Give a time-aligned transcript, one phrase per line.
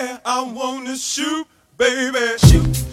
[0.00, 1.44] Yeah, I wanna shoot,
[1.76, 2.38] baby.
[2.46, 2.87] Shoot.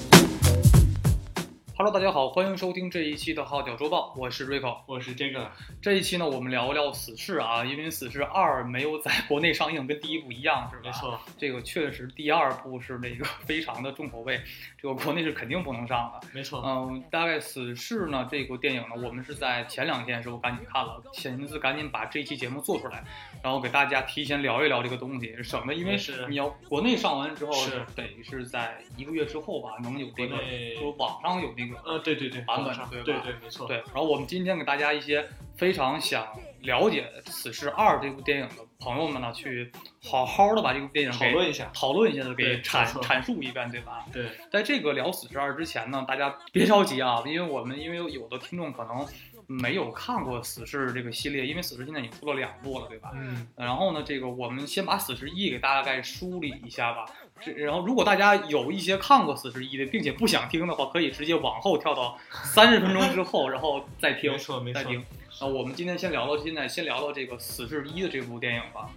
[1.78, 4.78] Hello，大家好，欢迎收听这一期的《号角周报》，我是 Rico。
[4.86, 5.52] 我是这个，
[5.82, 10.84] 这一期呢，我们聊聊《死侍》啊，因为《死侍二》没有在国内上映，跟第一部一样，是吧？
[10.86, 14.42] 没错，这个确实第二部是那个非常的重口味，
[14.78, 16.26] 这个国内是肯定不能上的。
[16.32, 23.04] 没错，嗯，大概《死侍》呢这部电影呢，我们是在前两天时候赶紧看了，寻思赶紧把这期节目做出来，
[23.44, 36.28] 然后给大家提前聊一聊这个东西，省得因为是你要国内上完之后，是得是在一个月之后吧，能有这个国内说网上有那个呃，对对对，版本上对吧对对，没错，对，然后我们今天给大家一些非常想
[36.62, 39.72] 了解《死侍二》这部电影的朋友们呢，去
[40.04, 44.06] 好好的把这部电影讨论一下，讨论一下，给阐阐述一遍，对吧？
[44.12, 49.06] 对，在这个聊《死侍二》之前呢，大家别着急啊，因为我们因为有的听众可能
[49.48, 53.12] 没有看过《死侍》这个系列，因为《死侍》现在已经出了两部了，对吧？
[53.14, 57.06] 嗯，然后呢，这个我们先把《死侍一》给大概梳理一下吧。
[57.42, 64.38] 这然后，如果大家有一些看过《死侍一》的，并且不想听的话，可以直接往后跳到 三十分钟之后，然后再听没。
[64.38, 65.04] 错没错，再听。
[65.42, 68.90] 那我们今天先聊到现在，先聊到这个《死侍一》的这部电影吧。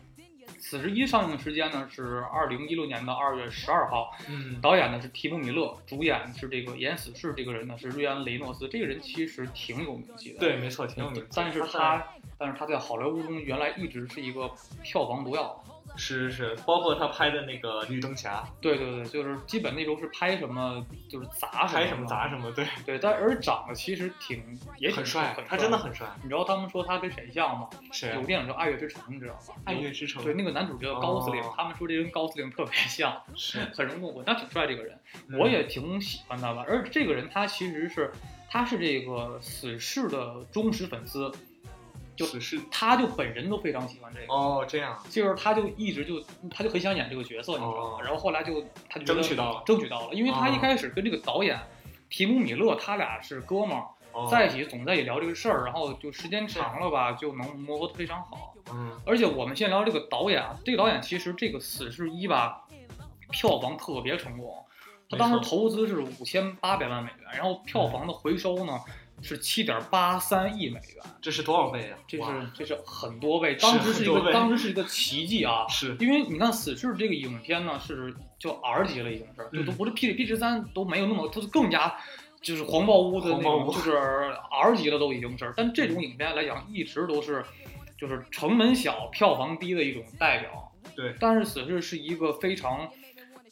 [0.61, 10.39] 《死侍一》上映时间呢是二零一六年的二月十二号，嗯，导演呢是提姆·米勒，主演是这个演死侍这个人呢是瑞安·雷诺斯，这个人其实挺有名气的。
[10.39, 12.07] 对，没错，挺有名，但是他他，
[12.39, 14.51] 但是他在好莱坞中原来一直是一个
[14.83, 15.63] 票房毒药。
[15.99, 27.69] 是是是，包括他拍的那个绿灯侠，对对对，就是基本那时候是拍什么就是砸什么，拍什么砸什么，对，对，但而长得其实挺也挺很帅很，他真的很帅，你知道他们说他跟谁像吗？
[28.15, 28.23] 有？
[28.23, 29.55] 电影叫《爱乐之城》，你知道吗？
[29.65, 34.25] 爱乐之城，对，那个男主角高司令，哦他们说这跟高司令特别像， 是，很容易混。
[34.25, 36.65] 他挺帅这个人，嗯我也挺喜欢他吧。
[36.69, 38.13] 而这个人他其实是
[38.49, 41.33] 他是这个死侍的忠实粉丝，
[42.19, 44.33] 就死侍，他就本人都非常喜欢这个。
[44.33, 47.97] 哦，这样，就是他就一直就他就很想演这个角色，你知道吗？
[47.97, 51.59] 哦然后后来就他就争取到了争取到了，因为他一哦开始跟这个导演
[52.11, 58.55] 提姆·米勒他俩是哥们儿，哦在一起总在一起聊这个事儿，然后就时间长了吧，就能磨合得非常好。
[58.73, 62.65] 嗯，而且我们先聊这个导演，啊，这个导演其实这个《死侍一》吧，
[63.31, 64.65] 票房特别成功，
[65.09, 68.79] 他当时投资是五千八百万美元，然后票房的回收呢
[69.23, 71.99] 是七点八三亿美元，这是多少倍啊？
[72.07, 75.67] 这是这是很多倍，当时是一个当时是一个奇迹啊！
[75.71, 81.97] 是，因为你看《死侍》这个影片呢是就 R 级了已经是，就嗯都不是 P P 十三都没有那么，它是更加
[82.41, 85.53] 就是黄暴屋的那种，就是 R 级了都已经是。
[85.57, 87.45] 但这种影片来讲，一直都是
[87.99, 90.73] 就是成本小、票房低的一种代表。
[90.95, 92.89] 对但是《死侍》是一个非常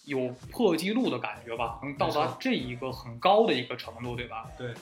[0.04, 4.46] 有破纪录的感觉吧，能到达这一个很高的一个程度，对吧？
[4.56, 4.72] 对。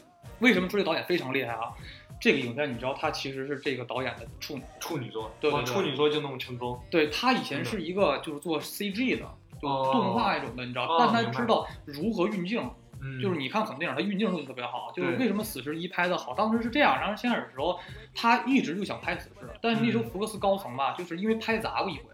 [0.40, 1.72] 为什么说这导演非常厉害啊？
[2.20, 4.62] 这个影片你知道，他其实是这个导演的处女。
[4.80, 9.26] 处女座，哇对对对处女座就那么成功，对他以前是一个就是做 CG 的，
[9.60, 12.70] 就哦动画那种的，你知道，哦但他知道如何运镜，
[13.02, 14.90] 嗯，就是你看很多电影，他运镜都特别好。
[14.96, 16.98] 就是为什么《死侍一》拍的好，当时是这样。
[16.98, 17.78] 然后先开始的时候，
[18.14, 22.04] 他一直就想拍死侍，但是那时候嗯福克斯高层吧，就是因为拍砸过一回，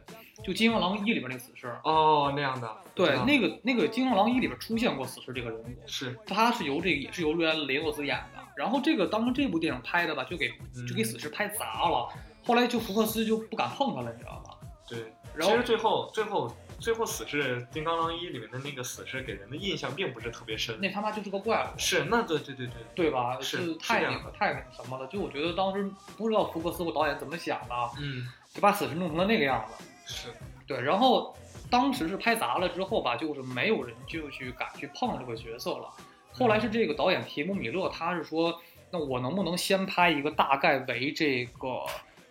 [0.43, 1.67] 就《金刚狼一》里边那个死侍。
[1.85, 8.41] 哦那样的，对那个那个《金刚狼一》里边出现过死侍这个人物，是，他是由这个也是由瑞安·雷诺兹演的。
[8.57, 10.49] 然后这个当时这部电影拍的吧，就给
[10.87, 12.09] 就给嗯死侍拍砸了。
[12.45, 14.57] 后来就福克斯就不敢碰他了，你知道吧？
[14.89, 21.79] 对，然后其实最后最后最后死侍《金刚狼一》里面的那个死侍给人的印象并不是特别深，那他妈就是个怪物。
[21.79, 23.39] 是那对对对对，对吧？
[23.41, 29.85] 是是太那个太那个什么了，就我觉得当时不知道福克斯或导演怎么想的，嗯，就把死侍弄成了那个样子。
[30.11, 30.29] 是，
[30.67, 31.35] 对，然后
[31.71, 35.89] 当时是拍砸了之后吧，就是没有人就去敢去碰这个角色了。
[36.33, 38.61] 后来是这个导演提姆·米勒，他是说，
[38.91, 41.85] 那我能不能先拍一个大概为这个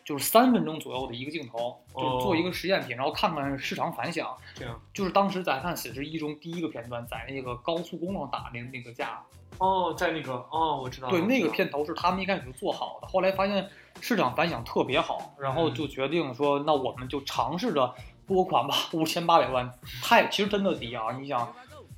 [0.09, 4.35] 就是三分钟左右的一个镜头，就是做一个实验品，然后看看市场反响。
[4.55, 9.23] 这样，就是当时在看《死侍一》中第一个片段，在那个高速公路上打那那个架，
[9.59, 13.69] 哦，在那个哦，我知道，对，那个片头是他们一开始就做好的，后来发现
[14.01, 17.93] 市场反响特别好，然后就决定说，那我们就尝试着
[18.25, 21.11] 拨款吧，五千八百万，太其实真的低啊！
[21.11, 21.53] 你想，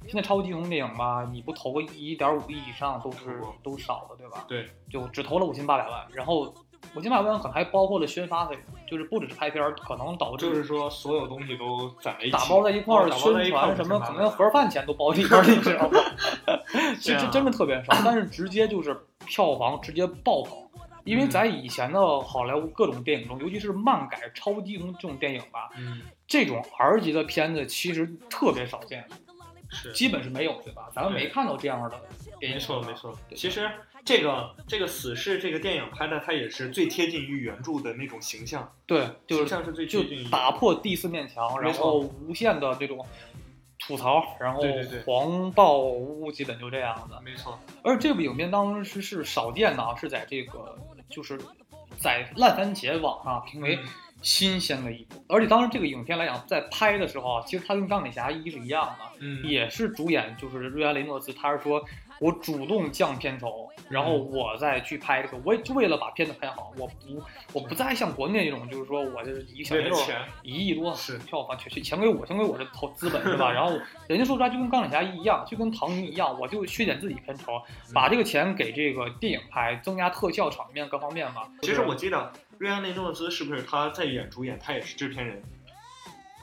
[0.06, 4.44] 现在超级英雄电影吧，你不投个一点五亿以上都是都少的，对吧？
[4.50, 6.54] 对，就只投了五千八百万，然后
[6.96, 8.58] 五千八百万可能还包括了宣发费，
[8.90, 16.00] 就是不只是拍片儿，可能导致就是说所有东西都攒在一起，打包在一块儿宣传什么，可能盒饭钱都包里边儿， 你知道吗？
[17.00, 20.58] 其实真的特别少，但是直接就是票房直接爆棚。
[21.04, 29.08] 因为在以前的好莱坞各种电影中，尤其是漫改、超级英雄这种电影吧，嗯，这种 R 级的片子其实特别少见。
[29.72, 30.90] 是基本是没有，对吧？
[30.94, 32.00] 咱们没看到这样的。
[32.40, 33.18] 没错没错。
[33.36, 33.70] 其实
[34.04, 43.06] 这个这个死侍这个电影拍的，它也是最贴近于原著的那种形象，对，就是像是最就打破第四面墙，然后无限的这种
[43.80, 47.22] 吐槽，然后对对对黄暴屋，基本就这样的。
[47.22, 50.76] 没错，而这部影片当时是少见的啊，是在这个
[51.10, 51.40] 就是
[51.98, 53.88] 在烂番茄网上评为嗯
[54.22, 55.24] 新鲜的一部。
[55.28, 61.84] 而且当时这个影片来讲，在拍的时候啊，其实它跟钢铁侠一是一样的，嗯，也是主演就是瑞安雷诺兹，他是说
[62.20, 67.24] 我主动降片酬，然后我再去拍这个，我也就为了把片子拍好，我不
[67.54, 73.50] 我不再像国内那种，就是说我就是一个小钱，一亿多是票房，全全给我，全给我这投资本是吧？
[73.54, 73.72] 然后
[74.08, 77.62] 人家说出来就跟钢铁侠一样，就跟唐尼一样，我就削减自己片酬，
[77.94, 81.48] 把这个钱给这个电影拍，增加特效场面各方面嘛。
[81.64, 82.32] 其实我记得
[82.62, 85.42] 瑞安雷诺兹是不是他在演主演，他也是制片人？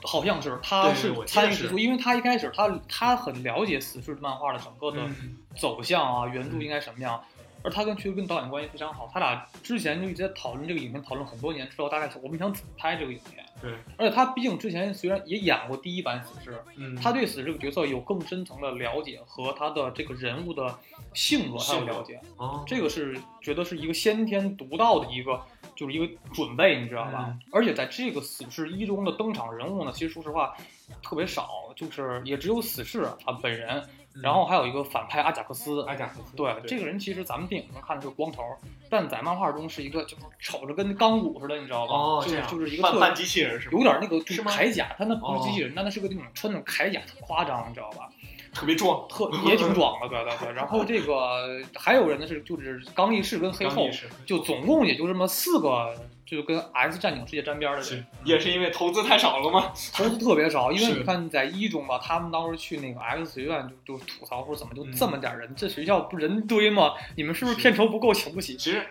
[0.03, 7.23] 好像是他是参与制作，因为他一开始他他很了解死侍漫画的整个的嗯走向啊，原著应该什么样。
[7.63, 13.45] 而他跟其实跟导演关系非常好，他俩之前就一直在讨论这个影片，讨论很多年，知道大概我们想怎么拍这个影片。
[13.61, 20.77] 对，而且他毕竟之前虽然也演过第一版死侍，嗯，他对死侍这个角色有更深层的了解和他的这个人物的
[21.13, 25.41] 性格他有了解，哦，这个是觉得是一个先天独到的一个
[25.75, 27.25] 就是一个准备，你知道吧？
[27.29, 30.55] 嗯而且在这个死侍一中的登场人物呢，其实说实话
[31.01, 33.77] 特别少，就是也只有死侍啊本人，
[34.15, 35.83] 嗯然后还有一个反派阿贾克斯。
[35.83, 38.43] 阿贾克斯，对，这个人其实咱们电影中看的是光头，
[38.89, 41.93] 但在漫画中是一个就是瞅着跟钢骨似的，你知道吧？
[41.93, 43.77] 哦，就是就是一个特半半机器人是吗？
[43.77, 48.09] 有点那个就是铠甲，他那不是哦机器人，但他是个那种穿那种铠甲，特夸张，你知道吧？
[48.53, 50.53] 特别壮， 特也挺壮的，对对对。
[50.53, 53.89] 然后这个还有人呢是就是刚力士跟黑后
[54.25, 55.93] 就总共也就这么四个，
[56.25, 59.71] 就跟 X 战警世界沾边的人，也是因为投资太少了吗？
[59.93, 60.71] 投资特别少。
[60.71, 66.93] 因为你看在一中吧，他们当时去那个 X 学院就就吐槽说怎么就嗯这么点人，这学校不人堆吗？
[67.15, 68.55] 你们是不是片酬不够，请不起？
[68.57, 68.85] 其实，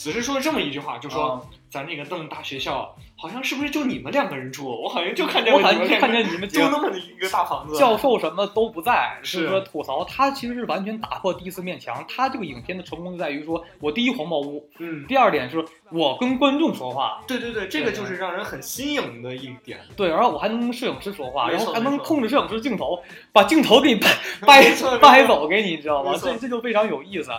[0.00, 4.66] 死侍说了这么一句话，就说、啊咱那个这么大学校，好像是不是就你们两个人住？
[4.66, 12.04] 我好像就看见我好像了你们两个看见你们就那么一个大房子，教授什么都不在，是说吐槽，他其实是完全打破第四面墙。
[12.08, 19.78] 他这个影片的成功就在于说，我第一黄毛屋，嗯，第二点是我跟观众说话，对对对，这个就是让人很新颖的一点。
[19.94, 23.00] 对，然后我还能跟摄影师说话，然后还能控制摄影师镜头，
[23.32, 24.00] 把镜头给你
[24.44, 26.14] 掰掰掰走给你，你知道吗？
[26.20, 27.30] 这这就非常有意思。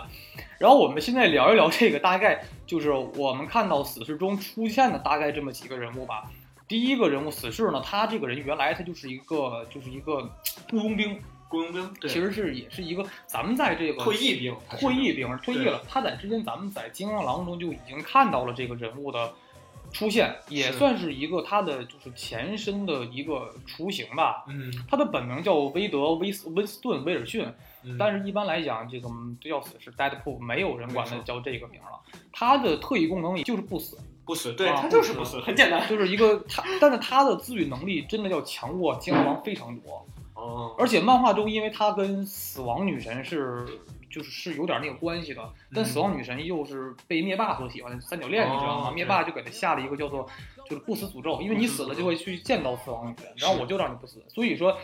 [0.62, 6.30] 然后我们现在聊一聊这个，大概就是我们看到死侍中出现的大概这么几个人物吧。
[6.68, 10.20] 第一个人物死侍呢，他这个人原来他就是一个就是一个
[10.70, 11.18] 雇佣兵，
[11.48, 15.82] 雇佣兵，对，其实是也是一个咱们在这个退役兵，退役兵退役了。
[15.88, 19.34] 他在之前咱们在《金刚狼》中就已经看到了这个人物的
[19.92, 24.44] 出现，也算是一个他的就是前身的一个雏形吧。
[24.46, 27.44] 嗯，他的本名叫威德威斯温斯顿威尔逊，
[27.84, 32.00] 嗯但是一般来讲，这个嗯都叫死是 Deadpool，没有人管他叫这个名了。
[32.32, 35.88] 他的特异功能也就是不死，不死，对啊他就是不死，很简单。
[35.88, 40.06] 就是一个他，但是他的自愈能力真的要强过金刚狼非常多。
[40.34, 43.64] 哦，而且漫画中，因为他跟死亡女神是
[44.10, 45.42] 就是是有点那个关系的，
[45.74, 48.88] 但嗯死亡女神又是被灭霸所喜欢的三角恋，你知道吗？
[48.88, 50.26] 哦灭霸就给他下了一个叫做
[50.68, 54.22] 就是不死诅咒，因为你死了就会去见到死亡女神，然后我就让你不死。
[54.28, 54.76] 所以说，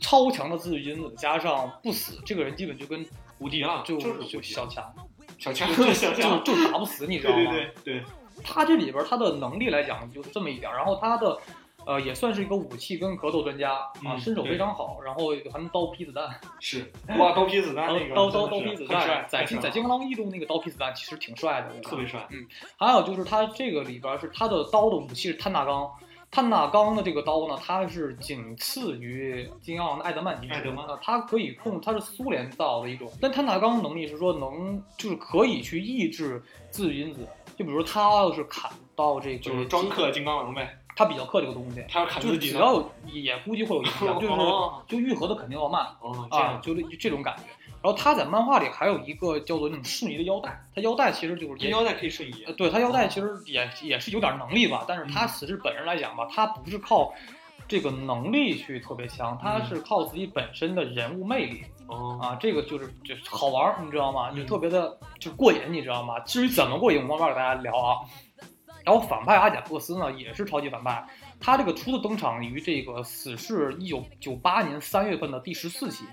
[0.00, 3.06] 超强的自愈因子加上不死，这个人基本就跟
[3.38, 4.92] 无敌了，就就就小强，
[5.38, 7.52] 小强，就 小就强，就打不死，你知道吗？
[7.52, 8.02] 对对
[8.42, 11.38] 他这里边他的能力来讲就是这么一点儿，然后他的。
[11.86, 16.28] 呃，也算是一个武器跟格斗专家啊，嗯身手非常好，然后还能刀劈子弹，
[16.60, 22.26] 是哇，刀劈子弹刀那个刀刀劈子弹，在在金刚狼一中那个刀劈子弹其实挺帅的，特别帅。
[22.30, 25.90] 嗯还有就是他这个里边是他的刀的武器是碳大钢，
[26.30, 42.52] 碳纳钢的这个刀呢，它是仅次于金刚狼的艾德曼金属艾德曼呃它可以控，它是苏联造的一种，但碳纳钢能力是说能就是可以去抑制自愈因子，就比如它要是砍到这个就是专克金刚狼呗，它比较克这个东西，他要砍就是自己。
[42.52, 45.84] 只要有也估计会有影响，就是哦就愈合的肯定要慢。
[46.00, 47.44] 哦，这啊，样就是这种感觉。
[47.82, 57.12] 然后他在漫画里还有一个叫做那种瞬移的腰带，他腰带其实就是也这腰带可以瞬移呃，对他腰带其实也也是有点能力吧，但是他嗯死侍本人来讲吧，他不是靠
[57.66, 64.30] 这个能力去特别强，他嗯是靠自己本身的人物魅力哦，啊，这个就是就是好玩儿，你知道吗？
[64.32, 66.20] 就嗯特别的就过瘾，你知道吗？
[66.20, 67.96] 至于怎么过瘾，我慢慢给大家聊啊。
[68.84, 71.06] 然后反派阿贾克斯呢，也是超级反派，
[71.38, 76.04] 他这个初次登场于这个死侍一九九八年三月份的第十四期，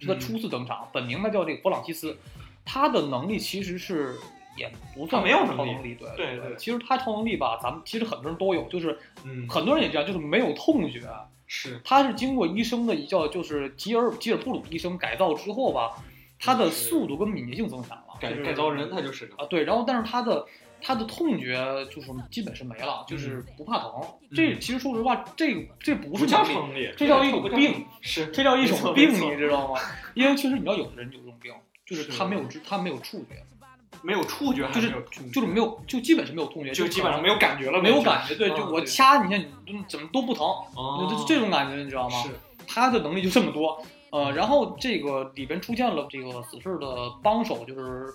[0.00, 2.16] 是他嗯初次登场，本名呢叫这个弗朗西斯，
[2.64, 4.18] 他的能力其实是
[4.56, 6.56] 也不算没有超能力，对对对对。
[6.56, 11.00] 其实他超能力吧，咱们其实很多人都有，就是嗯，很多人也这样，就是没有痛觉，
[11.46, 11.80] 是。
[11.84, 15.92] 他是经过医生的一叫就是吉尔吉尔布鲁医生改造之后吧，
[16.38, 20.46] 他的速度跟敏捷性增强了，就是改改造人他就是啊，对，然后但是他的
[20.82, 21.54] 他的痛觉
[21.90, 24.02] 就是基本是没了，就是不怕疼。
[24.34, 29.80] 这其实说实话，这个这不是叫能力，疼，这叫一种病，是这叫一种病，你知道吗？
[30.14, 31.52] 因为其实你知道有的人有这种病，
[31.86, 33.44] 就是是他没有知他没有触觉，
[34.02, 34.92] 没有触觉，就是
[35.32, 38.34] 就是没有就基本是没有痛觉，就基本上没有有感觉了，没有感觉。
[38.34, 42.22] 对，嗯就我掐你一下，你怎么都不疼，哦就这种感觉，你知道吗？
[42.22, 42.30] 是
[42.66, 43.80] 他的能力就这么多。
[44.10, 48.12] 呃，然后这个里边出现了这个死侍的帮手，就是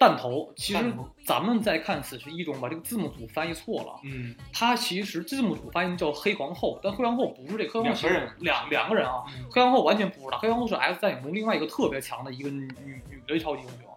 [0.00, 0.52] 弹头。
[0.56, 0.92] 其实
[1.24, 4.00] 咱们在看死侍一中，把这个字幕组翻译错了。
[4.02, 4.34] 嗯。
[4.52, 9.22] 他其实字幕组翻译叫黑皇后，但黑皇后不是这，黑皇后其实两个人两两个人啊。
[9.36, 13.88] 嗯黑皇后完全不知道，黑皇后是 X 战警中另外一个特别强的一个女女女的超级英雄，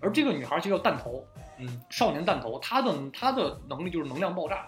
[0.00, 1.24] 而这个女孩就叫弹头，
[1.58, 4.66] 嗯，少年弹头，她的她的能力就是能量爆炸，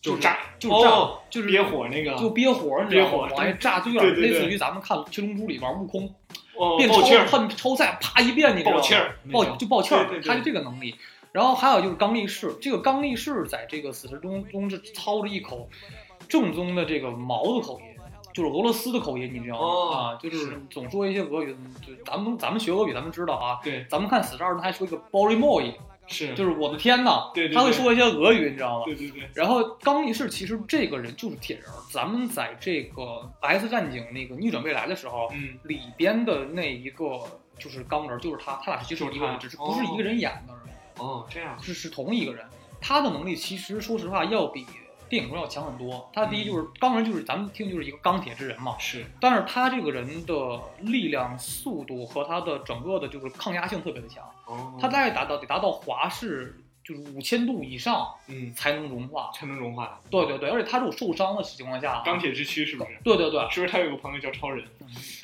[0.00, 2.14] 就炸就炸，哦就是憋火那个。
[2.16, 3.10] 就憋火，你知道吗？
[3.10, 6.12] 憋火往外炸，就有点类似于咱们看《七龙珠》里边悟空
[6.56, 8.76] 哦变超爆气儿，恨超赛，啪一变，你知道吗？
[8.76, 10.94] 爆气儿爆就爆气儿他就这个能力。
[11.32, 15.68] 然后还有就是刚力士，这个刚力士在这个死侍中中是操着一口
[16.28, 17.86] 正宗的这个毛子口音。
[18.32, 19.64] 就是俄罗斯的口音，你知道吗？
[19.64, 23.60] 哦啊，就是是总说一些俄语，就咱们咱们学俄语，咱们知道啊。
[23.62, 25.72] 对咱们看死侍二，他还说一个 b o r y m o y
[26.06, 26.34] 是。
[26.34, 28.84] 就是我的天呐，对对对他会说一些俄语，你知道吗？
[28.84, 29.28] 对对对。
[29.34, 35.58] 然后刚力士其实这个人就是铁人儿，咱们在这个 X 战警那个逆转未来的时候，嗯。
[35.64, 37.20] 里边的那一个
[37.58, 41.56] 就是钢人，就是他，他俩其实就是一个人，只是不是一个人演的而已，哦这样。
[41.62, 42.44] 是是同一个人。
[42.80, 44.66] 他的能力其实说实话要比
[45.08, 46.10] 电影中要强很多。
[46.12, 49.06] 他第一就是钢人，就是咱们听就是一个钢铁之人嘛，是。
[49.18, 59.30] 但是他这个人的力量、速度和他的整个的就是抗压性特别的强，哦他大概达到得达到华氏就是五千度以上嗯才能融化。
[59.34, 62.90] 才能融化对对对，而且他这种受伤的情况下，钢铁之躯是不是？
[63.02, 64.64] 对对对，是不是他有个朋友叫超人？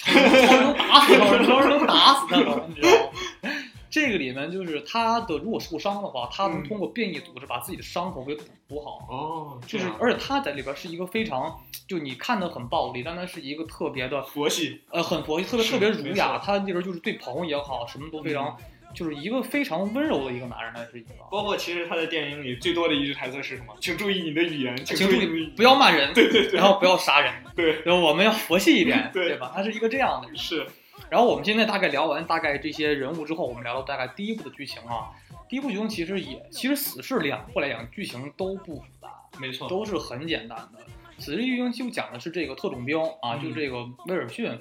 [0.00, 3.50] 超人能打死超人，超人能打死他了，你知道吗？
[3.90, 9.04] 这个里面就是他的，如果受伤的话，他能嗯通过变异组织把自己的伤口给补补好。
[9.10, 16.38] 哦，就是，而且他在里边是一个非常，就你看的很暴力，但他是一个特别的，佛系呃，很佛系，特别特别儒雅。
[16.38, 18.56] 错他这人就是对朋友也好，什么都非常，
[18.94, 21.10] 就是一个非常温柔的一个男人，他是一个。
[21.30, 23.74] 包括其实他在电影里最多的一句台词是什么？
[23.80, 29.52] 请注意你的语言，请请注意不要骂人，对对对然后不要杀人，对然后我们要佛系一点，对对吧？
[29.54, 30.36] 他是一个这样的人。
[30.36, 30.66] 是
[31.08, 35.10] 然后我们现在大概聊完大概这些人物之后，我们聊到大概第一部的剧情啊。
[35.48, 39.08] 第一部剧情其实也，其实死侍两部来讲剧情都不复杂，
[39.40, 40.78] 没错，都是很简单的。
[41.18, 44.56] 死侍剧情就讲的是这个特种兵啊，嗯就这个威尔逊，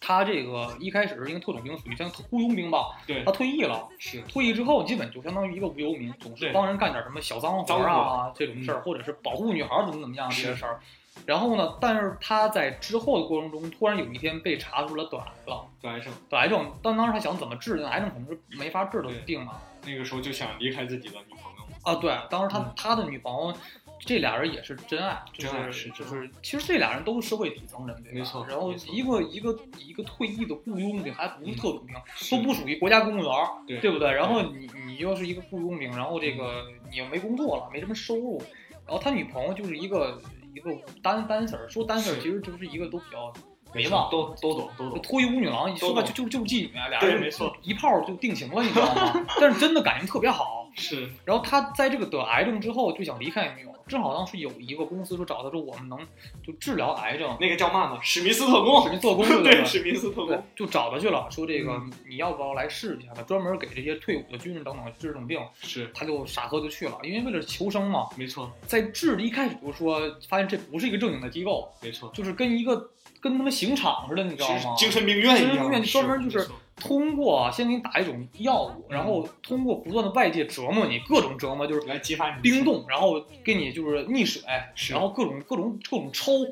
[0.00, 3.22] 他这个一开始是一个特种兵，属于像雇佣兵吧，对。
[3.22, 3.86] 他退役了。
[3.98, 4.20] 是。
[4.22, 8.82] 退役之后，基本就相当于一个无游民，总是帮人干点什么小脏活啊这种事儿，嗯。
[8.82, 10.80] 或者是保护女孩儿怎么怎么样这些事儿。
[11.26, 16.72] 然后呢，但是他在之后的过程中，突然有一天被查出了得癌了，得癌症，得癌症。
[16.82, 19.60] 但当时他想怎么治，那癌症肯定是没法治的病嘛。
[19.84, 22.72] 那个时候就想离开自己的女朋友，啊，对，当时他、嗯。
[22.76, 23.54] 他的女朋友，
[24.00, 28.18] 这俩人也是真爱，就真爱是是就是，其实这俩人都是社会底层人，对吧？
[28.18, 31.94] 没错然后一个一个一个退役的雇佣兵，还不是特种兵，
[32.30, 33.32] 都不属于国家公务员
[33.66, 34.10] 对，对不对？
[34.10, 38.42] 然后你你又是一个雇佣兵，然后这个你又没工作了，没什么收入，
[38.86, 40.20] 然后他女朋友就是一个
[40.54, 40.70] 一个
[41.02, 43.32] 单单身儿，说单身儿是其实就是一个都比较
[43.74, 49.26] 没没嘛，都都懂都懂，脱衣舞女郎，一说白都就就就是妓女，俩人没错一炮就定情了，你知道吗？
[49.38, 50.58] 但是真的感情特别好。
[50.76, 55.98] 是然后他在这个得癌症之后就想离开女友，正好当时有一个公司说找他说我们能
[56.42, 57.98] 就治疗癌症，那个叫嘛呢？
[58.02, 61.92] 史密斯特工，史密做工 对，对史密斯特对工，，就找他去了，说这个嗯。
[62.08, 63.12] 你要不要来试一下？
[63.14, 65.90] 他专门给这些退伍的军人等等治这种病，是。
[65.92, 68.06] 他就傻呵就去了，因为为了求生嘛。
[68.16, 68.50] 没错。
[68.66, 74.74] 在治的一开始就说发现这不是一个正经的机构，没错，就是跟一个跟他们刑场似的，你知道吗？
[74.76, 76.48] 精神病院一样，精神病院专门就是
[76.80, 84.42] 通过先给你打一种药物，然后通过不断的外界折磨你，各种折磨，就是来激发你冰冻，然后给你就是溺水，
[84.88, 86.42] 然后各种各种各种抽，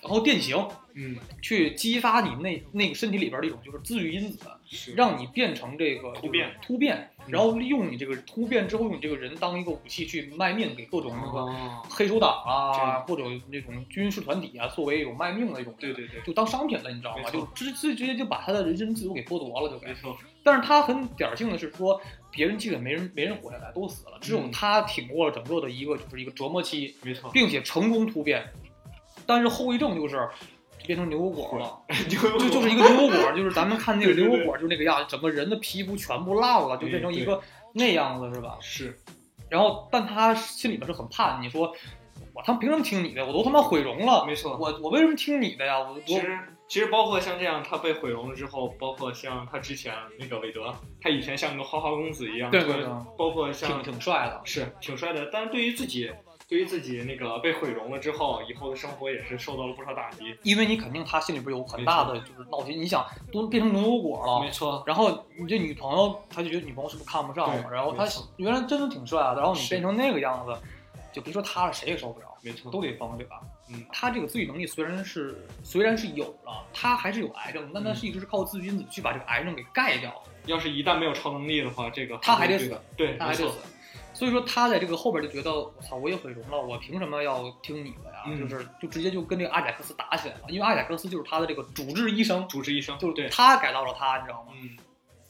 [0.00, 0.56] 然后电刑，
[0.94, 1.16] 嗯。
[1.40, 4.44] 去激发你那那个身体里边的一种就是自愈因子，是
[4.94, 17.30] 让你变成这个突变突变，嗯然后利用你这个突变之后，用你这个人当一个武器去卖命给各种那个哦，黑手党啊，或者那种军事团体啊，作为一种卖命的一种，对对对，就当商品了，你知道吗？
[17.30, 19.94] 就直直直接就把他的人身自由给剥夺了，就给没。
[19.96, 28.42] 错，但是他很点儿性的是说，别人基本没人没人活下来，都死了，只有嗯他挺过了整个的一个就是一个折磨期，没错，并且成功突变。
[29.26, 30.26] 但是后遗症就是
[30.86, 37.40] 变成牛油果了， 就就就是一个牛油果，就是咱们看那个牛油果，就是那个样子，整个人的皮肤全部烂了，就变成一个
[37.72, 38.56] 那样子，是吧？
[38.60, 38.98] 是
[39.50, 41.72] 然后，但他心里边是很怕，你说
[42.34, 43.24] 我他妈凭什么听你的？
[43.24, 45.78] 我都他妈毁容了，没错我我为什么听你的呀？
[45.78, 52.84] 我我其实其实包括像这样，他被毁容了之后，包括像他之前那个韦德，他以前像个花花公子一样，对对对
[53.16, 54.40] 包括挺像挺帅的。
[54.44, 56.10] 是挺帅的，但是对于自己，
[56.48, 60.34] 对于自己那个被毁容了之后，以后的生活也是受到了不少打击。
[60.42, 67.70] 因为你肯定他心里边有很大的就是闹心，你想都变成牛油果了，没错，然后你这女朋友，他就觉得女朋友是不是看不上我？
[67.70, 68.06] 然后他
[68.38, 70.56] 原来真的挺帅的，然后你变成那个样子，
[71.12, 73.42] 就别说他了，谁也受不了，没错，都得疯，对吧？
[73.70, 83.58] 嗯，他这个自愈能力虽然是虽然是有了，他还是有癌症，但他嗯是一直是靠自愈因子去把这个癌症给盖掉，要是一旦没有超能力的话，这个他还得死对他还得死。
[84.18, 88.24] 所以说他在这个后边就觉得，我操，我也毁容了，我凭什么要听你的呀？
[88.26, 88.48] 嗯。
[88.48, 94.52] 就是就直接就跟这个阿贾克斯打起来了，因为阿贾克斯就是他的这个主治医生，主治医生，就是对，他改造了他，你知道吗？
[94.60, 94.76] 嗯，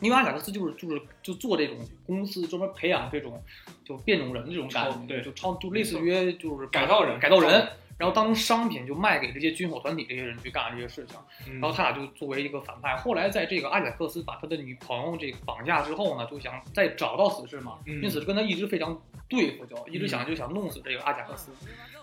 [0.00, 1.76] 因为阿贾克斯就是就是就做这种
[2.06, 3.44] 公司专门培养这种
[3.84, 5.22] 就变种人这种感觉，对。
[5.22, 7.20] 就超就类似于就是改造人。
[7.20, 12.96] 改造人，然后当成商品就卖给这些军火团体这些人去干这些事情，然然后他俩就作为一个反派。
[12.96, 21.50] 后来在这个阿贾克斯把他的女朋友这个绑架之后呢，就想再找到死士嘛，嗯因为死士跟他一直非常对付，就一直想就想弄死这个阿贾克斯。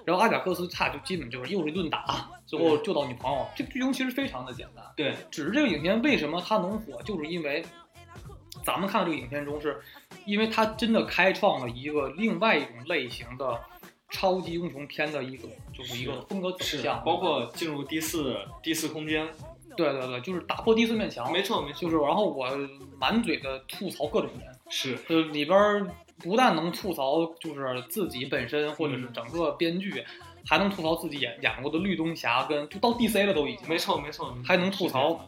[0.05, 3.47] 然后阿贾克斯他俩就基本就是又是一顿打，最后救到女朋友。
[3.55, 7.65] 这个剧情其实非常的简单，对，只是这个影片为什么它能火，就是因为
[8.63, 9.81] 咱们看到这个影片中是，
[10.25, 13.59] 因为它真的开创了一个另外一种类型的
[14.09, 19.27] 超级英雄片的一个就是一个风格走向，包括进入第四第四空间，
[19.75, 22.47] 对对对，就是打破第四面墙，没错没错，就是然后我
[22.99, 25.87] 满嘴的吐槽各种人，是就里边儿
[26.19, 29.13] 不但能吐槽就是自己本身或者是嗯。
[29.13, 30.03] 整个编剧，
[30.45, 35.19] 还能吐槽自己演演过的绿灯侠跟就到 DC 了都已经，没错没错，还能吐槽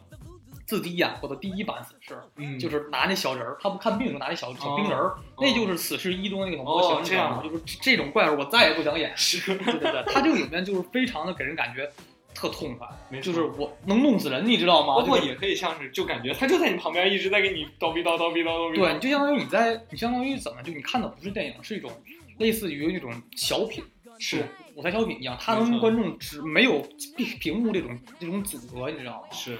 [0.68, 2.14] 自己演过的第一版死侍。
[2.36, 7.42] 嗯，就是拿那小人儿，他不看病的时候拿那小小冰人儿，哦那就是死侍一中那种模型，哦你知道吗？
[7.42, 9.10] 就是这种怪物我再也不想演。
[9.16, 11.90] 是， 对对对，他这个影片就是非常的给人感觉
[12.34, 12.86] 特痛快，
[13.20, 14.96] 就是我能弄死人，你知道吗？
[14.96, 21.90] 就是包括也可以像是就感觉他就在你旁边一直在给你叨逼叨叨逼叨叨逼，对，你就相当于你在，你相当于怎么就你看的不是电影，是一种
[22.36, 23.82] 类似于那种小品，
[24.18, 24.44] 是
[24.76, 26.80] 舞台小品一样，它没错能跟观众只没有
[27.16, 29.28] 屏屏幕这种这种阻隔，你知道吗？
[29.32, 29.58] 是，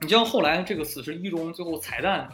[0.00, 2.28] 你像后来这个《死侍一》中最后彩蛋，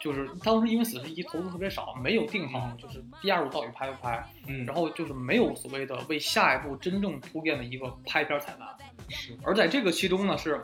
[0.00, 8.68] 就是当时因为《死侍一》投资特别少，没有定好就是第二部到底拍不拍，嗯，然后就是没有所谓的为下一步真正铺垫的一个拍片彩蛋。
[9.08, 10.62] 是而在这个其中呢是，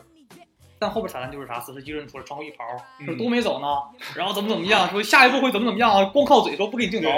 [0.79, 2.65] 但后边彩蛋就是啥，死侍一个人出来穿过一袍，
[3.05, 3.67] 说嗯都没走呢，
[4.15, 7.09] 然后怎么怎么样，说下一步会怎么怎么样啊，光靠嘴说不给你镜头，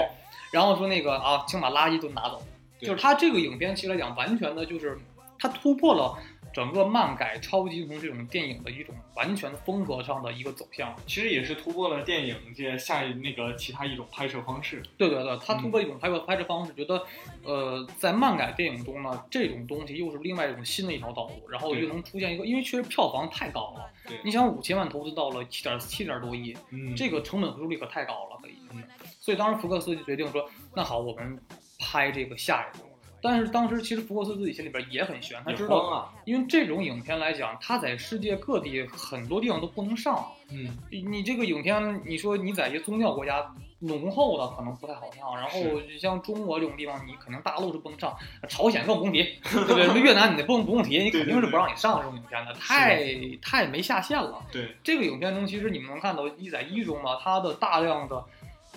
[0.53, 2.41] 然后说那个啊，请把垃圾都拿走。
[2.79, 4.99] 对就是他这个影片其实来讲，完全的就是
[5.39, 6.17] 他突破了
[6.55, 10.95] 整个漫改超级英雄这种电影的一种完全风格上的一个走向。
[11.07, 17.03] 其实也是突破了电影界下一那个其他一种拍摄方式，对对对，他嗯突破一种拍摄拍摄方式，觉得，
[17.43, 28.55] 呃，在漫改电影中呢，这种东西又是另外一种新的一条道路，然后又能出现一个，因为确实票房太高了，对你想五千万投资到了七点七点多亿，嗯这个成本回收率可太高了，可以。
[28.73, 28.83] 嗯
[29.21, 31.41] 所以当时福克斯就决定说，那好，我们
[31.79, 32.85] 拍这个下一步。
[33.25, 40.23] 但是当时其实福克斯自己心里边也很悬，他知道，啊，因为这种影片来讲，它在世界各地很多地方都不能上。
[40.51, 43.43] 嗯，你你这个影片，你说你在一些宗教国家
[43.79, 48.15] 浓厚的可能不太好上，然后像中国这种地方，你可能大陆是不能上，
[48.47, 50.03] 朝鲜更不用提， 对不对？
[50.03, 53.03] 越南你不用不用提，你肯定是不让你上这种影片的，太
[53.41, 54.45] 太没下限了。
[54.53, 58.23] 对，这个影片中，其实你们能看到一在一中嘛，它的大量的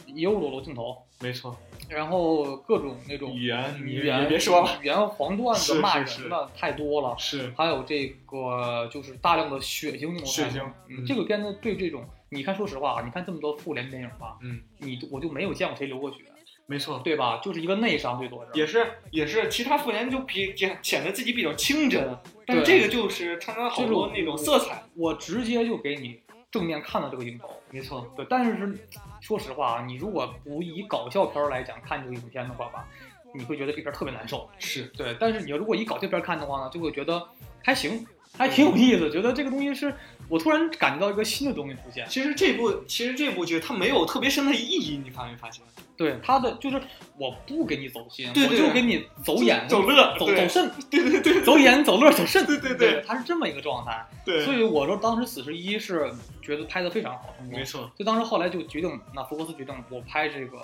[0.07, 1.55] 也有裸露镜头，没错，
[1.89, 6.21] 然后各种那种语言语言别说了，语言黄段子是骂是。
[6.21, 7.15] 人的太多了。
[7.17, 7.53] 是。
[7.57, 10.61] 还有这个就是大量的血腥镜头血腥
[11.05, 16.17] 这个片子对这种，你看，说实话啊，你看这么多复联电影吧，嗯，你我就没有见过谁流过血，
[16.65, 17.39] 没错，对吧？
[17.43, 18.51] 就是一个内伤最多是。
[18.59, 26.19] 也是也是，其他复联就比显显得自己比较清真，但是这个就是掺杂好多那种色彩，我直接就给你
[26.57, 28.25] 正面看到这个镜头，没错，对。
[28.27, 28.75] 但是
[29.21, 32.87] 说实话啊，你如果不以搞笑片来讲看这个影片的话吧，
[33.31, 34.49] 你会觉得这片特别难受。
[34.57, 37.23] 是对，但是你如果以搞笑片看的话呢，就会觉得
[37.63, 38.03] 还行，
[38.37, 39.93] 还挺有意思，觉得这个东西是
[40.29, 42.05] 我突然感觉到一个新的东西出现。
[42.09, 45.63] 其实这部其实这部剧它没有特别深的意义，你发没发现？
[45.95, 46.79] 对它的就是
[47.17, 54.05] 我不给你走心，对对我就给你走眼走乐，走走肾，对对对走眼走乐走肾，对对对它是这么一个状态。
[54.23, 57.63] 对，所以我说当时《死侍一》是觉得拍的非常好，没。
[57.63, 60.57] 错，就当时后来就决定，那福克斯决定我拍这个《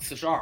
[0.00, 0.34] 死侍二》，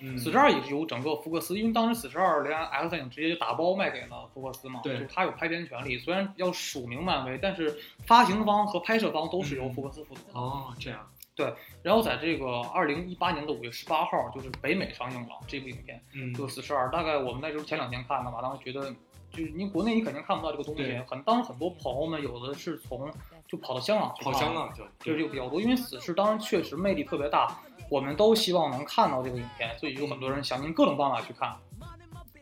[0.00, 10.38] 嗯死侍二也是由整个福克斯，因为当时死侍二连 X 战警直接就打包卖给了福克斯嘛，对就他有拍片权利，虽然要署名漫威，但是发行方和拍摄方都是由嗯福克斯负责的。
[10.38, 16.86] 哦，这样，对然后在这个二零一八年的五月十八号，就是北美上映了这部影片，嗯，就《死侍二》。
[16.90, 18.94] 大概我们那时候前两天看的嘛，当时觉得
[19.30, 23.10] 就是你国内你肯定看不到这个东西，很当时很多朋友们有的是从
[23.46, 31.56] 就跑到香港去看跑香港去了，这就比较多，因为死侍当时确实魅力特别大，我们都希望能看到这个影片，所以有很多人想尽各种办法去看。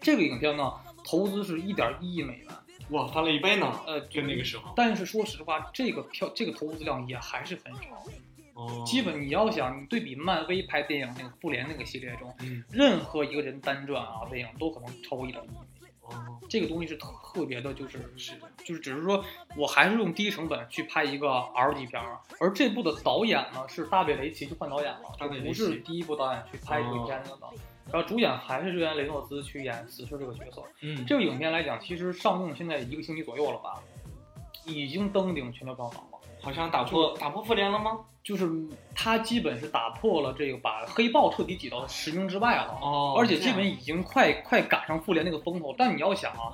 [0.01, 0.73] 这个影片呢，
[1.05, 2.49] 投资是一点一亿美元，
[2.91, 8.05] 哇，翻了一倍呢，呃，就那个时候，但是说实话，这个票这个投资量也还是很少。
[8.55, 15.61] 哦，基本你要想，你对比漫威拍电影那个复联那个系列中，嗯，任何一个人单传啊电影都可能超过一点一亿美元。
[15.61, 15.76] 哦，
[16.49, 18.33] 这个东西是特别的，就是是
[18.65, 19.25] 就是只是说
[19.57, 27.47] 我还是用低成本去拍一个 R 级片儿，而这部的导演呢是大卫雷奇去换导演了，不是第一部导演去拍这个片子的。
[27.93, 30.63] 然后主演还是原雷诺兹去演死侍这个角色。
[30.83, 33.81] 嗯，这个影片来讲，其实上映现在一个星期左右了吧，
[34.65, 36.19] 已经登顶全球票房了。
[36.43, 38.01] 好像打破打破复联了吗？
[38.27, 38.51] 就是
[38.93, 42.77] 他基本是打破了这个，把黑豹彻底挤到十名之外了。
[42.83, 45.73] 哦而且基本已经快快赶上复联那个风头。
[45.79, 46.51] 但你要想啊，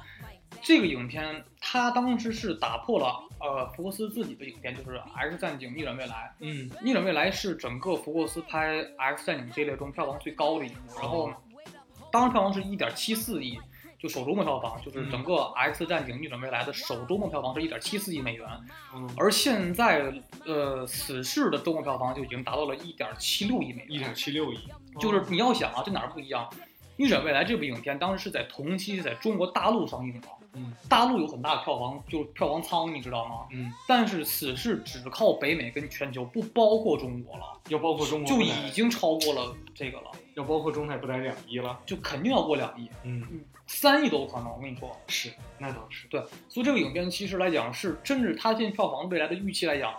[0.61, 6.15] 这个影片它当时是打破了呃福克斯自己的影片，就是《X 战警：逆转未来》。
[6.41, 11.33] 嗯，《逆转未来》是整个福克斯拍《X 战警》系列中票房最高的一部，然后
[12.11, 13.59] 当时票房是一点七四亿。
[14.03, 18.49] 就首周末票房，就是整个《X 战警：逆转未来》的首周末票房是一点七四亿美元，
[18.93, 20.12] 嗯，而现在
[20.45, 24.59] 呃死侍的周末票房就已经达到了一点七六亿美元，一点七六亿，
[24.99, 26.51] 就是你要想啊，这哪儿不一样？
[27.03, 33.47] 《逆转未来》这部影片当时是在同期在中国大陆上映的，嗯，大陆有很大的票房，就是票房仓，你知道吗？
[33.51, 43.27] 嗯，但是此事只靠北美跟全球，不包括中国了，要包括中国就已经超过了这个了，要包括中泰不带两亿了，就肯定要过两亿，嗯，
[43.67, 44.51] 三亿都有可能。
[44.53, 49.95] 我跟你说，是，那倒是，对，所以这个影片其实来讲是，甚至它现票房未来的预期来讲，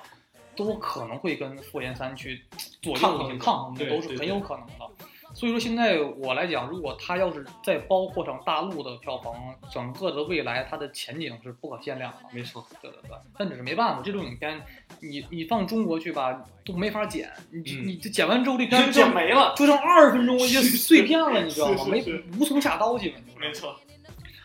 [0.55, 2.43] 都可能会跟《复联三》去
[2.81, 4.89] 左右一些抗衡抗衡的，对对都是很有可能的。
[5.33, 9.33] 所以说现在我来讲，如果它要是再包括上大陆的票房，
[9.71, 12.19] 整个的未来它的前景是不可限量的。
[12.31, 14.61] 没错，对对对，但只是没办法，这种影片
[15.01, 21.85] 你你放中国去吧都没法剪，你、嗯你这剪完之后这片就剪没了，就剩二十分钟，一 些碎片了，你知道吗？
[21.89, 22.03] 没
[22.39, 23.39] 无从下刀，基本就。
[23.39, 23.75] 没错，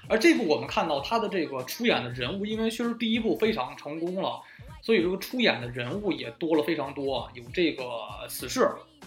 [0.08, 4.40] 而这部我们看到他的这个出演的人物，因为确实第一部非常成功了，
[4.80, 7.84] 所以这个出演的人物也多了非常多，有这个
[8.26, 8.62] 死侍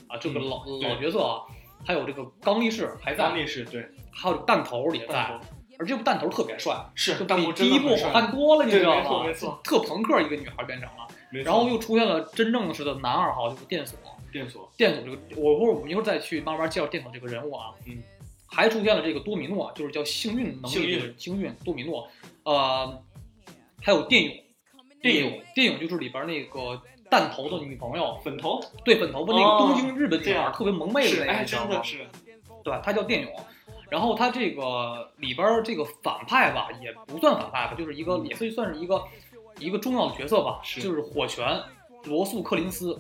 [0.07, 1.41] 啊，这个嗯老、对老角色啊，
[1.85, 5.39] 还有这个刚力士还在刚，力士对，还有弹头也在
[5.79, 9.25] 而这部弹头特别帅，是就比第一部好看多了，你知道对没错吗？
[9.27, 11.07] 没错特朋克一个女孩变成了，
[11.43, 13.97] 然后又出现了真正式的男二号，就是电索。
[14.31, 17.73] 电锁，电索这个，我会我们一会儿再去慢慢介绍电索这个人物啊。
[17.85, 18.01] 嗯，
[18.47, 22.07] 还出现了这个多米诺，就是叫幸运能力幸运幸运多米诺，
[22.43, 23.03] 呃，
[23.81, 24.33] 还有电勇，
[25.01, 28.61] 电勇电勇就是里边那个弹头的女朋友，粉头？
[28.85, 29.57] 对粉头发那个哦。
[29.59, 31.83] 东京日本女这样，特别萌妹子，那个，真的？
[31.83, 32.07] 是，
[32.63, 33.31] 对，她叫电勇。
[33.89, 39.03] 然后她这个里边儿这个反派吧，也不算反派吧，就是一个也是算是一个
[39.59, 40.81] 一个重要的角色吧，是。
[40.81, 41.61] 就是火拳
[42.05, 42.97] 罗素克林斯。